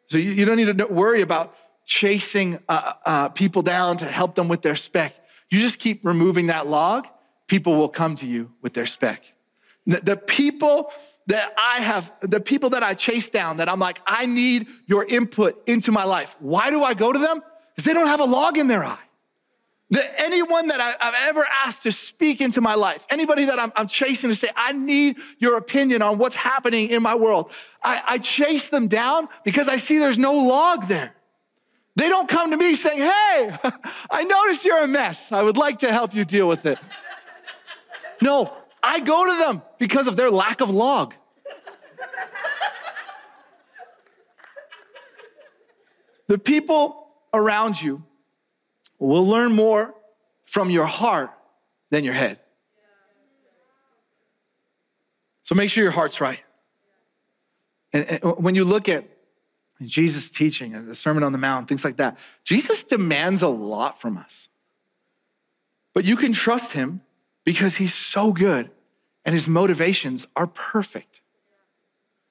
So 0.07 0.17
you, 0.17 0.31
you 0.31 0.45
don't 0.45 0.57
need 0.57 0.75
to 0.75 0.87
worry 0.87 1.21
about 1.21 1.55
chasing 1.85 2.57
uh, 2.67 2.93
uh, 3.05 3.29
people 3.29 3.61
down 3.61 3.97
to 3.97 4.05
help 4.05 4.33
them 4.33 4.47
with 4.47 4.63
their 4.63 4.75
speck. 4.75 5.13
You 5.51 5.59
just 5.59 5.77
keep 5.77 6.03
removing 6.03 6.47
that 6.47 6.65
log, 6.65 7.07
people 7.45 7.75
will 7.75 7.89
come 7.89 8.15
to 8.15 8.25
you 8.25 8.51
with 8.63 8.73
their 8.73 8.87
speck. 8.87 9.31
The, 9.85 9.97
the 9.97 10.17
people 10.17 10.91
that 11.27 11.53
I 11.55 11.81
have, 11.81 12.11
the 12.21 12.41
people 12.41 12.71
that 12.71 12.81
I 12.81 12.95
chase 12.95 13.29
down, 13.29 13.57
that 13.57 13.69
I'm 13.69 13.79
like, 13.79 14.01
I 14.07 14.25
need 14.25 14.65
your 14.87 15.05
input 15.05 15.61
into 15.67 15.91
my 15.91 16.03
life. 16.03 16.35
Why 16.39 16.71
do 16.71 16.81
I 16.81 16.95
go 16.95 17.13
to 17.13 17.19
them? 17.19 17.43
Because 17.75 17.85
they 17.85 17.93
don't 17.93 18.07
have 18.07 18.21
a 18.21 18.25
log 18.25 18.57
in 18.57 18.67
their 18.67 18.83
eye. 18.83 19.08
The, 19.91 20.21
anyone 20.21 20.67
that 20.67 20.79
I, 20.79 21.03
have 21.03 21.15
ever 21.29 21.43
asked 21.65 21.83
to 21.83 21.91
speak 21.91 22.41
into 22.41 22.61
my 22.61 22.75
life, 22.75 23.07
anybody 23.09 23.45
that 23.45 23.57
I'm, 23.57 23.71
I'm, 23.75 23.87
chasing 23.87 24.29
to 24.29 24.35
say, 24.35 24.49
I 24.55 24.71
need 24.71 25.17
your 25.39 25.57
opinion 25.57 26.03
on 26.03 26.19
what's 26.19 26.35
happening 26.35 26.89
in 26.91 27.01
my 27.01 27.15
world, 27.15 27.51
I, 27.83 28.01
I 28.07 28.17
chase 28.19 28.69
them 28.69 28.87
down 28.87 29.27
because 29.43 29.67
I 29.67 29.77
see 29.77 29.97
there's 29.97 30.19
no 30.19 30.33
log 30.33 30.87
there. 30.87 31.15
They 31.95 32.07
don't 32.07 32.29
come 32.29 32.51
to 32.51 32.57
me 32.57 32.75
saying, 32.75 32.99
Hey, 32.99 33.51
I 34.11 34.23
notice 34.23 34.63
you're 34.63 34.83
a 34.83 34.87
mess. 34.87 35.31
I 35.31 35.41
would 35.41 35.57
like 35.57 35.79
to 35.79 35.91
help 35.91 36.13
you 36.13 36.23
deal 36.23 36.47
with 36.47 36.67
it. 36.67 36.77
No, 38.21 38.53
I 38.83 38.99
go 38.99 39.25
to 39.25 39.37
them 39.45 39.63
because 39.79 40.07
of 40.07 40.15
their 40.15 40.29
lack 40.29 40.61
of 40.61 40.69
log. 40.69 41.15
the 46.27 46.37
people 46.37 47.07
around 47.33 47.81
you 47.81 48.03
will 48.99 49.25
learn 49.25 49.53
more 49.53 49.95
from 50.45 50.69
your 50.69 50.85
heart 50.85 51.31
than 51.89 52.03
your 52.03 52.13
head. 52.13 52.39
So 55.43 55.55
make 55.55 55.71
sure 55.71 55.83
your 55.83 55.91
heart's 55.91 56.21
right. 56.21 56.43
And, 57.91 58.05
and 58.05 58.37
when 58.37 58.53
you 58.53 58.63
look 58.63 58.87
at 58.87 59.05
Jesus' 59.81 60.29
teaching 60.29 60.75
and 60.75 60.87
the 60.87 60.95
Sermon 60.95 61.23
on 61.23 61.31
the 61.31 61.37
Mount, 61.37 61.67
things 61.67 61.83
like 61.83 61.95
that, 61.97 62.17
Jesus 62.43 62.83
demands 62.83 63.41
a 63.41 63.47
lot 63.47 63.99
from 63.99 64.17
us. 64.17 64.49
But 65.93 66.05
you 66.05 66.15
can 66.15 66.33
trust 66.33 66.73
him 66.73 67.01
because 67.43 67.77
he's 67.77 67.95
so 67.95 68.31
good 68.31 68.69
and 69.25 69.33
his 69.33 69.47
motivations 69.47 70.27
are 70.35 70.47
perfect. 70.47 71.21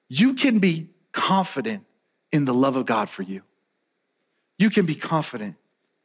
You 0.09 0.35
can 0.35 0.59
be 0.59 0.91
confident 1.13 1.85
in 2.31 2.45
the 2.45 2.55
love 2.55 2.77
of 2.77 2.87
God 2.87 3.11
for 3.11 3.23
you. 3.23 3.43
You 4.59 4.71
can 4.71 4.87
be 4.87 4.95
confident 4.95 5.57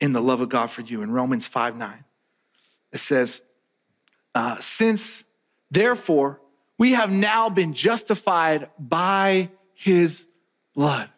in 0.04 0.12
the 0.12 0.22
love 0.22 0.42
of 0.42 0.50
God 0.50 0.70
for 0.70 0.82
you. 0.82 1.02
In 1.02 1.12
Romans 1.12 1.48
5 1.48 1.78
9, 1.78 2.04
it 2.92 2.98
says, 2.98 3.42
uh, 4.36 4.58
Since 4.58 5.24
therefore 5.72 6.42
we 6.78 6.92
have 6.92 7.10
now 7.10 7.50
been 7.50 7.74
justified 7.74 8.70
by 8.78 9.50
his 9.74 10.28
blood. 10.76 11.10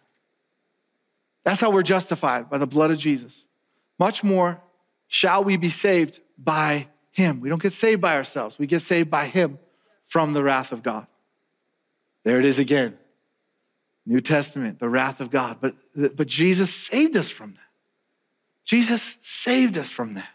That's 1.43 1.60
how 1.60 1.71
we're 1.71 1.82
justified 1.82 2.48
by 2.48 2.60
the 2.60 2.67
blood 2.67 2.91
of 2.91 3.00
Jesus. 3.00 3.48
Much 3.98 4.24
more 4.24 4.62
shall 5.08 5.43
we 5.43 5.58
be 5.58 5.69
saved 5.69 6.19
by 6.38 6.88
him. 7.12 7.41
We 7.41 7.50
don't 7.50 7.62
get 7.62 7.74
saved 7.74 8.02
by 8.02 8.15
ourselves, 8.15 8.60
we 8.60 8.67
get 8.67 8.82
saved 8.82 9.10
by 9.10 9.26
Him 9.26 9.58
from 10.04 10.34
the 10.34 10.43
wrath 10.43 10.71
of 10.71 10.84
God. 10.84 11.08
There 12.24 12.39
it 12.39 12.45
is 12.45 12.60
again. 12.60 13.00
New 14.06 14.19
Testament, 14.19 14.78
the 14.78 14.89
wrath 14.89 15.21
of 15.21 15.32
God. 15.32 15.58
But, 15.60 15.74
but 16.15 16.28
Jesus 16.28 16.71
saved 16.71 17.17
us 17.17 17.30
from 17.30 17.54
that. 17.54 17.64
Jesus 18.65 19.17
saved 19.21 19.78
us 19.78 19.89
from 19.89 20.15
that. 20.15 20.30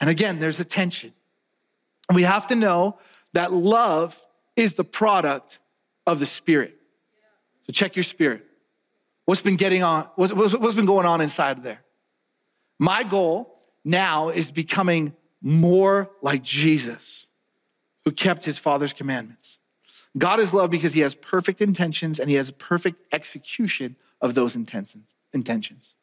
And 0.00 0.08
again, 0.08 0.38
there's 0.38 0.58
a 0.60 0.64
tension. 0.64 1.12
We 2.12 2.22
have 2.22 2.46
to 2.48 2.54
know 2.54 2.98
that 3.34 3.52
love 3.52 4.24
is 4.56 4.74
the 4.74 4.84
product 4.84 5.58
of 6.06 6.20
the 6.20 6.26
Spirit. 6.26 6.74
So 7.66 7.72
check 7.72 7.96
your 7.96 8.02
spirit. 8.02 8.46
What's 9.26 9.42
been 9.42 9.56
getting 9.56 9.82
on? 9.82 10.08
What's, 10.16 10.32
what's 10.32 10.74
been 10.74 10.86
going 10.86 11.04
on 11.04 11.20
inside 11.20 11.58
of 11.58 11.62
there? 11.62 11.84
My 12.78 13.02
goal 13.02 13.58
now 13.84 14.30
is 14.30 14.50
becoming 14.50 15.14
more 15.42 16.10
like 16.22 16.42
Jesus, 16.42 17.28
who 18.04 18.10
kept 18.10 18.44
his 18.46 18.56
Father's 18.56 18.94
commandments. 18.94 19.58
God 20.16 20.40
is 20.40 20.54
love 20.54 20.70
because 20.70 20.94
he 20.94 21.00
has 21.02 21.14
perfect 21.14 21.60
intentions 21.60 22.18
and 22.18 22.30
he 22.30 22.36
has 22.36 22.48
a 22.48 22.54
perfect 22.54 23.02
execution 23.12 23.96
of 24.20 24.34
those 24.34 24.56
intentions. 24.56 25.94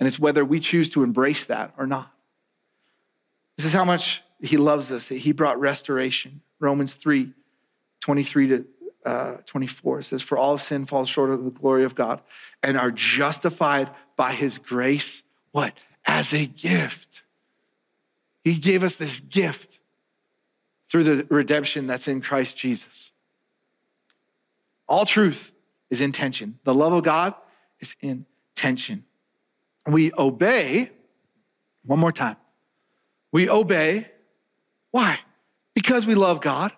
And 0.00 0.06
it's 0.06 0.18
whether 0.18 0.44
we 0.44 0.58
choose 0.58 0.88
to 0.90 1.04
embrace 1.04 1.44
that 1.44 1.72
or 1.78 1.86
not. 1.86 2.12
This 3.56 3.66
is 3.66 3.72
how 3.72 3.84
much 3.84 4.22
he 4.40 4.56
loves 4.56 4.90
us, 4.90 5.08
that 5.08 5.18
he 5.18 5.32
brought 5.32 5.60
restoration. 5.60 6.40
Romans 6.58 6.94
3 6.94 7.32
23 8.00 8.46
to 8.48 8.66
uh, 9.04 9.36
24 9.44 10.02
says, 10.02 10.22
For 10.22 10.36
all 10.36 10.58
sin 10.58 10.86
falls 10.86 11.08
short 11.08 11.30
of 11.30 11.44
the 11.44 11.50
glory 11.50 11.84
of 11.84 11.94
God 11.94 12.22
and 12.62 12.76
are 12.78 12.90
justified 12.90 13.90
by 14.16 14.32
his 14.32 14.56
grace, 14.56 15.22
what? 15.52 15.78
As 16.06 16.32
a 16.32 16.46
gift 16.46 17.22
he 18.44 18.54
gave 18.54 18.82
us 18.82 18.96
this 18.96 19.20
gift 19.20 19.78
through 20.88 21.04
the 21.04 21.26
redemption 21.28 21.86
that's 21.86 22.08
in 22.08 22.20
Christ 22.20 22.56
Jesus. 22.56 23.12
All 24.88 25.04
truth 25.04 25.52
is 25.88 26.00
in 26.00 26.12
tension. 26.12 26.58
The 26.64 26.74
love 26.74 26.92
of 26.92 27.04
God 27.04 27.34
is 27.80 27.94
in 28.00 28.26
tension. 28.54 29.04
We 29.86 30.12
obey, 30.16 30.90
one 31.84 31.98
more 31.98 32.12
time. 32.12 32.36
We 33.32 33.48
obey. 33.48 34.06
Why? 34.90 35.18
Because 35.74 36.06
we 36.06 36.14
love 36.14 36.40
God. 36.40 36.72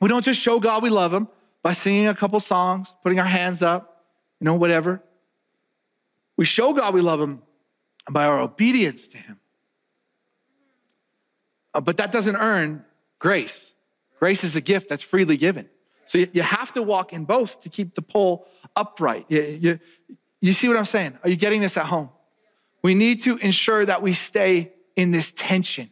We 0.00 0.08
don't 0.08 0.24
just 0.24 0.40
show 0.40 0.60
God 0.60 0.82
we 0.82 0.90
love 0.90 1.12
Him, 1.12 1.28
by 1.62 1.72
singing 1.72 2.08
a 2.08 2.14
couple 2.14 2.40
songs, 2.40 2.94
putting 3.02 3.18
our 3.18 3.26
hands 3.26 3.62
up, 3.62 4.04
you 4.40 4.44
know, 4.46 4.54
whatever. 4.54 5.02
We 6.36 6.44
show 6.46 6.72
God 6.72 6.94
we 6.94 7.02
love 7.02 7.20
Him 7.20 7.42
by 8.10 8.24
our 8.24 8.40
obedience 8.40 9.08
to 9.08 9.18
Him. 9.18 9.40
Uh, 11.74 11.80
but 11.80 11.98
that 11.98 12.12
doesn't 12.12 12.36
earn 12.36 12.84
grace. 13.18 13.74
Grace 14.18 14.42
is 14.42 14.56
a 14.56 14.60
gift 14.60 14.88
that's 14.88 15.02
freely 15.02 15.36
given. 15.36 15.68
So 16.06 16.18
you, 16.18 16.42
have 16.42 16.72
to 16.72 16.82
walk 16.82 17.12
in 17.12 17.24
both 17.24 17.60
to 17.60 17.68
keep 17.68 17.94
the 17.94 18.02
pole 18.02 18.48
upright. 18.74 19.26
You, 19.28 19.78
you 20.48 20.52
see 20.52 20.68
what 20.68 20.76
I'm 20.76 20.84
saying? 20.84 21.18
Are 21.22 21.30
you 21.30 21.36
getting 21.36 21.60
this 21.60 21.76
at 21.76 21.86
home? 21.86 22.10
We 22.82 22.94
need 22.94 23.22
to 23.22 23.36
ensure 23.38 23.84
that 23.84 24.02
we 24.02 24.12
stay 24.12 24.72
in 24.96 25.10
this 25.10 25.32
tension, 25.32 25.90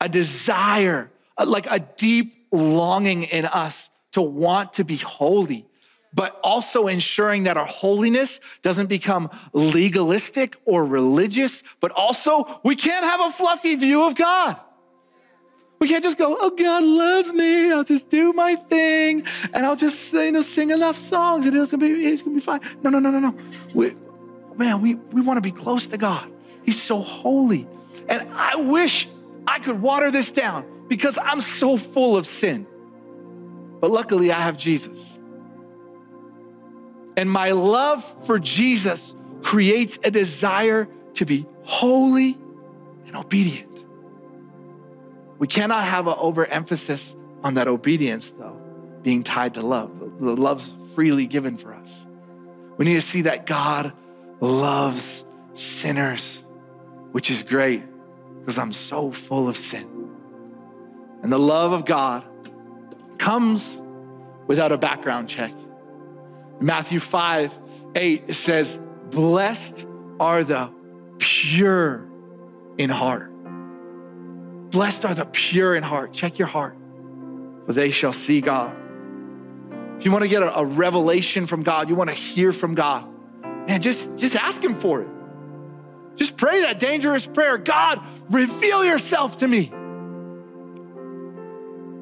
a 0.00 0.08
desire, 0.08 1.10
like 1.44 1.66
a 1.70 1.78
deep 1.78 2.34
longing 2.50 3.24
in 3.24 3.44
us 3.44 3.90
to 4.12 4.22
want 4.22 4.74
to 4.74 4.84
be 4.84 4.96
holy, 4.96 5.66
but 6.12 6.38
also 6.42 6.86
ensuring 6.86 7.44
that 7.44 7.56
our 7.56 7.66
holiness 7.66 8.40
doesn't 8.62 8.88
become 8.88 9.30
legalistic 9.52 10.56
or 10.64 10.84
religious, 10.84 11.62
but 11.80 11.92
also 11.92 12.60
we 12.64 12.74
can't 12.74 13.04
have 13.04 13.20
a 13.20 13.30
fluffy 13.30 13.76
view 13.76 14.06
of 14.06 14.14
God. 14.16 14.58
We 15.78 15.88
can't 15.88 16.02
just 16.02 16.16
go, 16.16 16.36
oh, 16.40 16.50
God 16.50 16.82
loves 16.82 17.32
me. 17.32 17.70
I'll 17.70 17.84
just 17.84 18.08
do 18.08 18.32
my 18.32 18.54
thing 18.54 19.24
and 19.52 19.66
I'll 19.66 19.76
just 19.76 20.12
you 20.12 20.32
know, 20.32 20.40
sing 20.40 20.70
enough 20.70 20.96
songs 20.96 21.46
and 21.46 21.56
it's 21.56 21.70
gonna 21.70 21.86
be, 21.86 22.06
it's 22.06 22.22
gonna 22.22 22.34
be 22.34 22.40
fine. 22.40 22.60
No, 22.82 22.90
no, 22.90 22.98
no, 22.98 23.10
no, 23.10 23.18
no. 23.18 23.36
We, 23.74 23.94
man, 24.56 24.80
we, 24.80 24.94
we 24.94 25.20
wanna 25.20 25.42
be 25.42 25.50
close 25.50 25.86
to 25.88 25.98
God. 25.98 26.30
He's 26.64 26.80
so 26.80 27.00
holy. 27.00 27.68
And 28.08 28.26
I 28.32 28.56
wish 28.56 29.08
I 29.46 29.58
could 29.58 29.80
water 29.82 30.10
this 30.10 30.30
down 30.30 30.64
because 30.88 31.18
I'm 31.22 31.40
so 31.40 31.76
full 31.76 32.16
of 32.16 32.26
sin. 32.26 32.66
But 33.80 33.90
luckily, 33.90 34.32
I 34.32 34.40
have 34.40 34.56
Jesus. 34.56 35.18
And 37.16 37.30
my 37.30 37.52
love 37.52 38.04
for 38.26 38.38
Jesus 38.38 39.14
creates 39.42 39.98
a 40.04 40.10
desire 40.10 40.88
to 41.14 41.24
be 41.24 41.46
holy 41.64 42.38
and 43.06 43.16
obedient. 43.16 43.75
We 45.38 45.46
cannot 45.46 45.84
have 45.84 46.06
an 46.06 46.14
overemphasis 46.18 47.16
on 47.44 47.54
that 47.54 47.68
obedience, 47.68 48.30
though, 48.30 48.60
being 49.02 49.22
tied 49.22 49.54
to 49.54 49.62
love. 49.62 49.98
The 49.98 50.36
love's 50.36 50.74
freely 50.94 51.26
given 51.26 51.56
for 51.56 51.74
us. 51.74 52.06
We 52.76 52.84
need 52.84 52.94
to 52.94 53.02
see 53.02 53.22
that 53.22 53.46
God 53.46 53.92
loves 54.40 55.24
sinners, 55.54 56.42
which 57.12 57.30
is 57.30 57.42
great 57.42 57.82
because 58.40 58.58
I'm 58.58 58.72
so 58.72 59.10
full 59.10 59.48
of 59.48 59.56
sin. 59.56 60.10
And 61.22 61.32
the 61.32 61.38
love 61.38 61.72
of 61.72 61.84
God 61.84 62.24
comes 63.18 63.80
without 64.46 64.72
a 64.72 64.78
background 64.78 65.28
check. 65.28 65.52
Matthew 66.60 67.00
5 67.00 67.58
8 67.94 68.24
it 68.28 68.34
says, 68.34 68.80
Blessed 69.10 69.86
are 70.20 70.44
the 70.44 70.72
pure 71.18 72.06
in 72.78 72.90
heart. 72.90 73.32
Blessed 74.76 75.06
are 75.06 75.14
the 75.14 75.24
pure 75.24 75.74
in 75.74 75.82
heart. 75.82 76.12
Check 76.12 76.38
your 76.38 76.48
heart, 76.48 76.76
for 77.64 77.72
they 77.72 77.90
shall 77.90 78.12
see 78.12 78.42
God. 78.42 78.76
If 79.96 80.04
you 80.04 80.10
want 80.10 80.24
to 80.24 80.28
get 80.28 80.42
a, 80.42 80.66
revelation 80.66 81.46
from 81.46 81.62
God, 81.62 81.88
you 81.88 81.94
want 81.94 82.10
to 82.10 82.14
hear 82.14 82.52
from 82.52 82.74
God, 82.74 83.08
man, 83.66 83.80
just, 83.80 84.18
just 84.18 84.36
ask 84.36 84.62
Him 84.62 84.74
for 84.74 85.00
it. 85.00 85.08
Just 86.16 86.36
pray 86.36 86.60
that 86.60 86.78
dangerous 86.78 87.26
prayer 87.26 87.56
God, 87.56 88.02
reveal 88.28 88.84
yourself 88.84 89.38
to 89.38 89.48
me. 89.48 89.70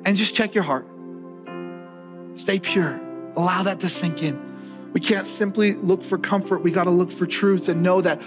And 0.04 0.16
just 0.16 0.34
check 0.34 0.56
your 0.56 0.64
heart. 0.64 0.88
Stay 2.34 2.58
pure. 2.58 3.00
Allow 3.36 3.62
that 3.62 3.78
to 3.80 3.88
sink 3.88 4.20
in. 4.24 4.36
We 4.92 4.98
can't 4.98 5.28
simply 5.28 5.74
look 5.74 6.02
for 6.02 6.18
comfort. 6.18 6.64
We 6.64 6.72
got 6.72 6.84
to 6.84 6.90
look 6.90 7.12
for 7.12 7.26
truth 7.26 7.68
and 7.68 7.84
know 7.84 8.00
that 8.00 8.20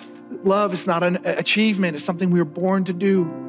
love 0.45 0.71
is 0.71 0.87
not 0.87 1.03
an 1.03 1.17
achievement, 1.25 1.97
it's 1.97 2.05
something 2.05 2.29
we 2.29 2.39
were 2.39 2.45
born 2.45 2.85
to 2.85 2.93
do. 2.93 3.43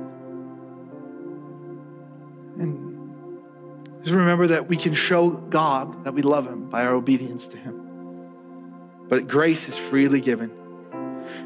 Just 4.08 4.16
remember 4.16 4.46
that 4.46 4.68
we 4.68 4.78
can 4.78 4.94
show 4.94 5.28
God 5.28 6.04
that 6.04 6.14
we 6.14 6.22
love 6.22 6.46
Him 6.46 6.70
by 6.70 6.86
our 6.86 6.94
obedience 6.94 7.46
to 7.48 7.58
Him. 7.58 9.06
But 9.06 9.28
grace 9.28 9.68
is 9.68 9.76
freely 9.76 10.22
given. 10.22 10.50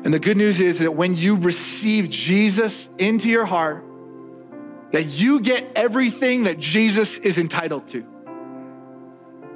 And 0.04 0.14
the 0.14 0.20
good 0.20 0.36
news 0.36 0.60
is 0.60 0.78
that 0.78 0.92
when 0.92 1.16
you 1.16 1.38
receive 1.38 2.08
Jesus 2.08 2.88
into 2.98 3.28
your 3.28 3.46
heart, 3.46 3.84
that 4.92 5.06
you 5.06 5.40
get 5.40 5.72
everything 5.74 6.44
that 6.44 6.60
Jesus 6.60 7.18
is 7.18 7.36
entitled 7.36 7.88
to. 7.88 8.06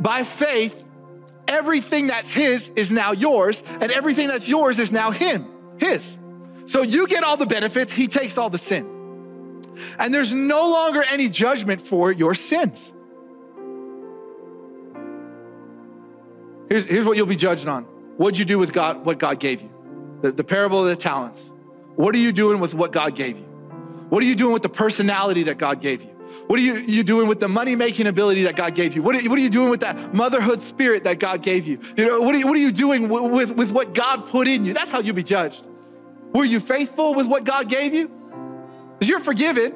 By 0.01 0.25
faith, 0.25 0.85
everything 1.47 2.09
that's 2.09 2.33
his 2.33 2.71
is 2.71 2.91
now 2.91 3.13
yours, 3.13 3.63
and 3.69 3.93
everything 3.93 4.27
that's 4.27 4.49
yours 4.49 4.81
is 4.81 4.91
now 4.91 5.13
him, 5.13 5.47
his. 5.79 6.19
So 6.67 6.83
you 6.83 7.07
get 7.07 7.23
all 7.23 7.37
the 7.37 7.47
benefits, 7.47 7.93
he 7.93 8.09
takes 8.09 8.37
all 8.37 8.51
the 8.51 8.59
sin. 8.59 9.63
And 9.97 10.13
there's 10.13 10.33
no 10.33 10.71
longer 10.71 11.05
any 11.09 11.29
judgment 11.29 11.81
for 11.81 12.11
your 12.11 12.35
sins. 12.35 12.93
Here's, 16.69 16.85
here's 16.85 17.05
what 17.05 17.17
you'll 17.17 17.27
be 17.27 17.37
judged 17.37 17.69
on. 17.69 17.85
What'd 18.17 18.39
you 18.39 18.45
do 18.45 18.59
with 18.59 18.73
God, 18.73 19.05
what 19.05 19.19
God 19.19 19.39
gave 19.39 19.63
you? 19.63 19.71
The, 20.23 20.33
the 20.33 20.45
parable 20.45 20.83
of 20.83 20.89
the 20.89 20.97
talents. 20.97 21.53
What 21.97 22.15
are 22.15 22.19
you 22.19 22.33
doing 22.33 22.61
with 22.61 22.75
what 22.75 22.93
God 22.93 23.15
gave 23.15 23.39
you? 23.39 23.45
What 24.09 24.23
are 24.23 24.27
you 24.27 24.35
doing 24.35 24.53
with 24.53 24.63
the 24.63 24.69
personality 24.69 25.45
that 25.45 25.59
God 25.59 25.81
gave 25.81 26.03
you? 26.03 26.11
What 26.47 26.59
are 26.59 26.63
you, 26.63 26.77
you 26.77 27.03
doing 27.03 27.29
with 27.29 27.41
the 27.41 27.49
money 27.49 27.75
making 27.75 28.07
ability 28.07 28.45
that 28.45 28.57
God 28.57 28.75
gave 28.75 28.95
you? 28.95 29.03
What 29.03 29.17
are, 29.17 29.29
what 29.29 29.39
are 29.39 29.43
you 29.43 29.51
doing 29.51 29.71
with 29.71 29.81
that 29.81 30.15
motherhood 30.15 30.63
spirit 30.63 31.05
that 31.05 31.19
God 31.19 31.43
gave 31.43 31.67
you? 31.67 31.81
You 31.97 32.07
know, 32.07 32.21
what 32.21 32.35
are 32.35 32.39
you, 32.39 32.47
what 32.47 32.57
are 32.57 32.61
you 32.61 32.73
doing 32.73 33.09
with, 33.09 33.33
with, 33.33 33.57
with 33.57 33.73
what 33.73 33.95
God 33.95 34.27
put 34.27 34.47
in 34.47 34.65
you? 34.65 34.73
That's 34.73 34.93
how 34.93 35.01
you'll 35.01 35.17
be 35.17 35.25
judged. 35.25 35.67
Were 36.35 36.45
you 36.45 36.61
faithful 36.61 37.15
with 37.15 37.27
what 37.27 37.45
God 37.45 37.69
gave 37.69 37.95
you? 37.95 38.09
Because 38.93 39.09
you're 39.09 39.21
forgiven, 39.21 39.75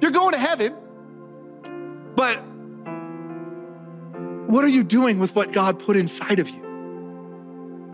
you're 0.00 0.10
going 0.10 0.32
to 0.32 0.38
heaven. 0.38 0.74
But 2.14 2.42
what 4.52 4.64
are 4.64 4.68
you 4.68 4.84
doing 4.84 5.18
with 5.18 5.34
what 5.34 5.50
God 5.50 5.78
put 5.78 5.96
inside 5.96 6.38
of 6.38 6.50
you? 6.50 6.60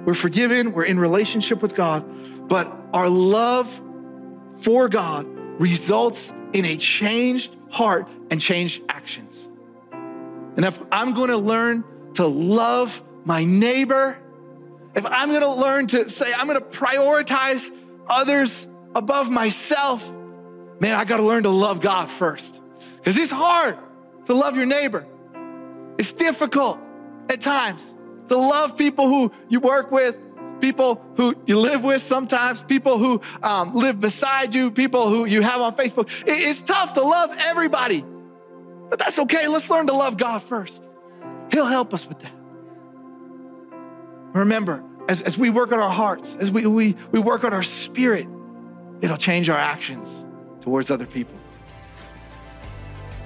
We're 0.05 0.15
forgiven, 0.15 0.73
we're 0.73 0.87
in 0.87 0.99
relationship 0.99 1.63
with 1.63 1.77
God, 1.77 2.05
but 2.49 2.67
our 2.93 3.09
love 3.09 3.81
for 4.61 4.89
God 4.89 5.25
results 5.61 6.33
in 6.53 6.65
a 6.65 6.75
changed 6.75 7.55
heart 7.71 8.13
and 8.33 8.41
changed 8.41 8.83
actions. 8.89 9.49
And 9.93 10.65
if 10.65 10.83
I'm 10.91 11.15
going 11.15 11.31
to 11.31 11.39
learn 11.39 11.85
to 12.15 12.27
love 12.27 13.05
my 13.25 13.45
neighbor, 13.45 14.19
if 14.97 15.07
I'm 15.07 15.29
going 15.29 15.43
to 15.43 15.53
learn 15.53 15.87
to 15.89 16.11
say, 16.11 16.33
I'm 16.37 16.49
going 16.49 16.59
to 16.59 16.65
prioritize 16.65 17.71
others 18.09 18.67
above 18.97 19.31
myself, 19.31 20.05
man, 20.81 20.97
I 20.97 21.05
got 21.05 21.19
to 21.19 21.23
learn 21.23 21.45
to 21.45 21.51
love 21.51 21.81
God 21.81 22.09
first. 22.09 22.61
Because 22.97 23.17
it's 23.17 23.31
hard 23.31 23.79
to 24.25 24.35
love 24.35 24.57
your 24.57 24.67
neighbor. 24.67 25.07
It's 25.99 26.13
difficult 26.13 26.79
at 27.29 27.41
times 27.41 27.95
to 28.29 28.37
love 28.37 28.77
people 28.77 29.09
who 29.09 29.33
you 29.49 29.61
work 29.61 29.91
with, 29.91 30.19
people 30.61 31.05
who 31.17 31.35
you 31.47 31.59
live 31.59 31.85
with 31.85 32.01
sometimes, 32.03 32.63
people 32.63 32.99
who 32.99 33.21
um, 33.43 33.75
live 33.75 34.01
beside 34.01 34.55
you, 34.55 34.71
people 34.71 35.09
who 35.09 35.25
you 35.25 35.43
have 35.43 35.61
on 35.61 35.75
Facebook. 35.75 36.09
It's 36.27 36.63
tough 36.63 36.93
to 36.95 37.03
love 37.03 37.35
everybody, 37.39 38.05
but 38.89 38.99
that's 38.99 39.19
okay. 39.19 39.49
Let's 39.49 39.69
learn 39.71 39.87
to 39.89 39.93
love 39.95 40.17
God 40.17 40.43
first. 40.43 40.85
He'll 41.53 41.67
help 41.67 41.93
us 41.93 42.07
with 42.07 42.21
that. 42.21 42.33
Remember, 44.35 44.85
as, 45.09 45.21
as 45.23 45.39
we 45.39 45.51
work 45.51 45.73
on 45.73 45.81
our 45.81 45.91
hearts, 45.91 46.37
as 46.37 46.51
we, 46.51 46.67
we, 46.67 46.95
we 47.11 47.19
work 47.19 47.45
on 47.45 47.53
our 47.53 47.63
spirit, 47.63 48.27
it'll 49.01 49.17
change 49.17 49.49
our 49.49 49.59
actions 49.59 50.25
towards 50.61 50.91
other 50.91 51.07
people. 51.07 51.35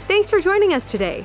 Thanks 0.07 0.31
for 0.31 0.41
joining 0.41 0.73
us 0.73 0.91
today. 0.91 1.25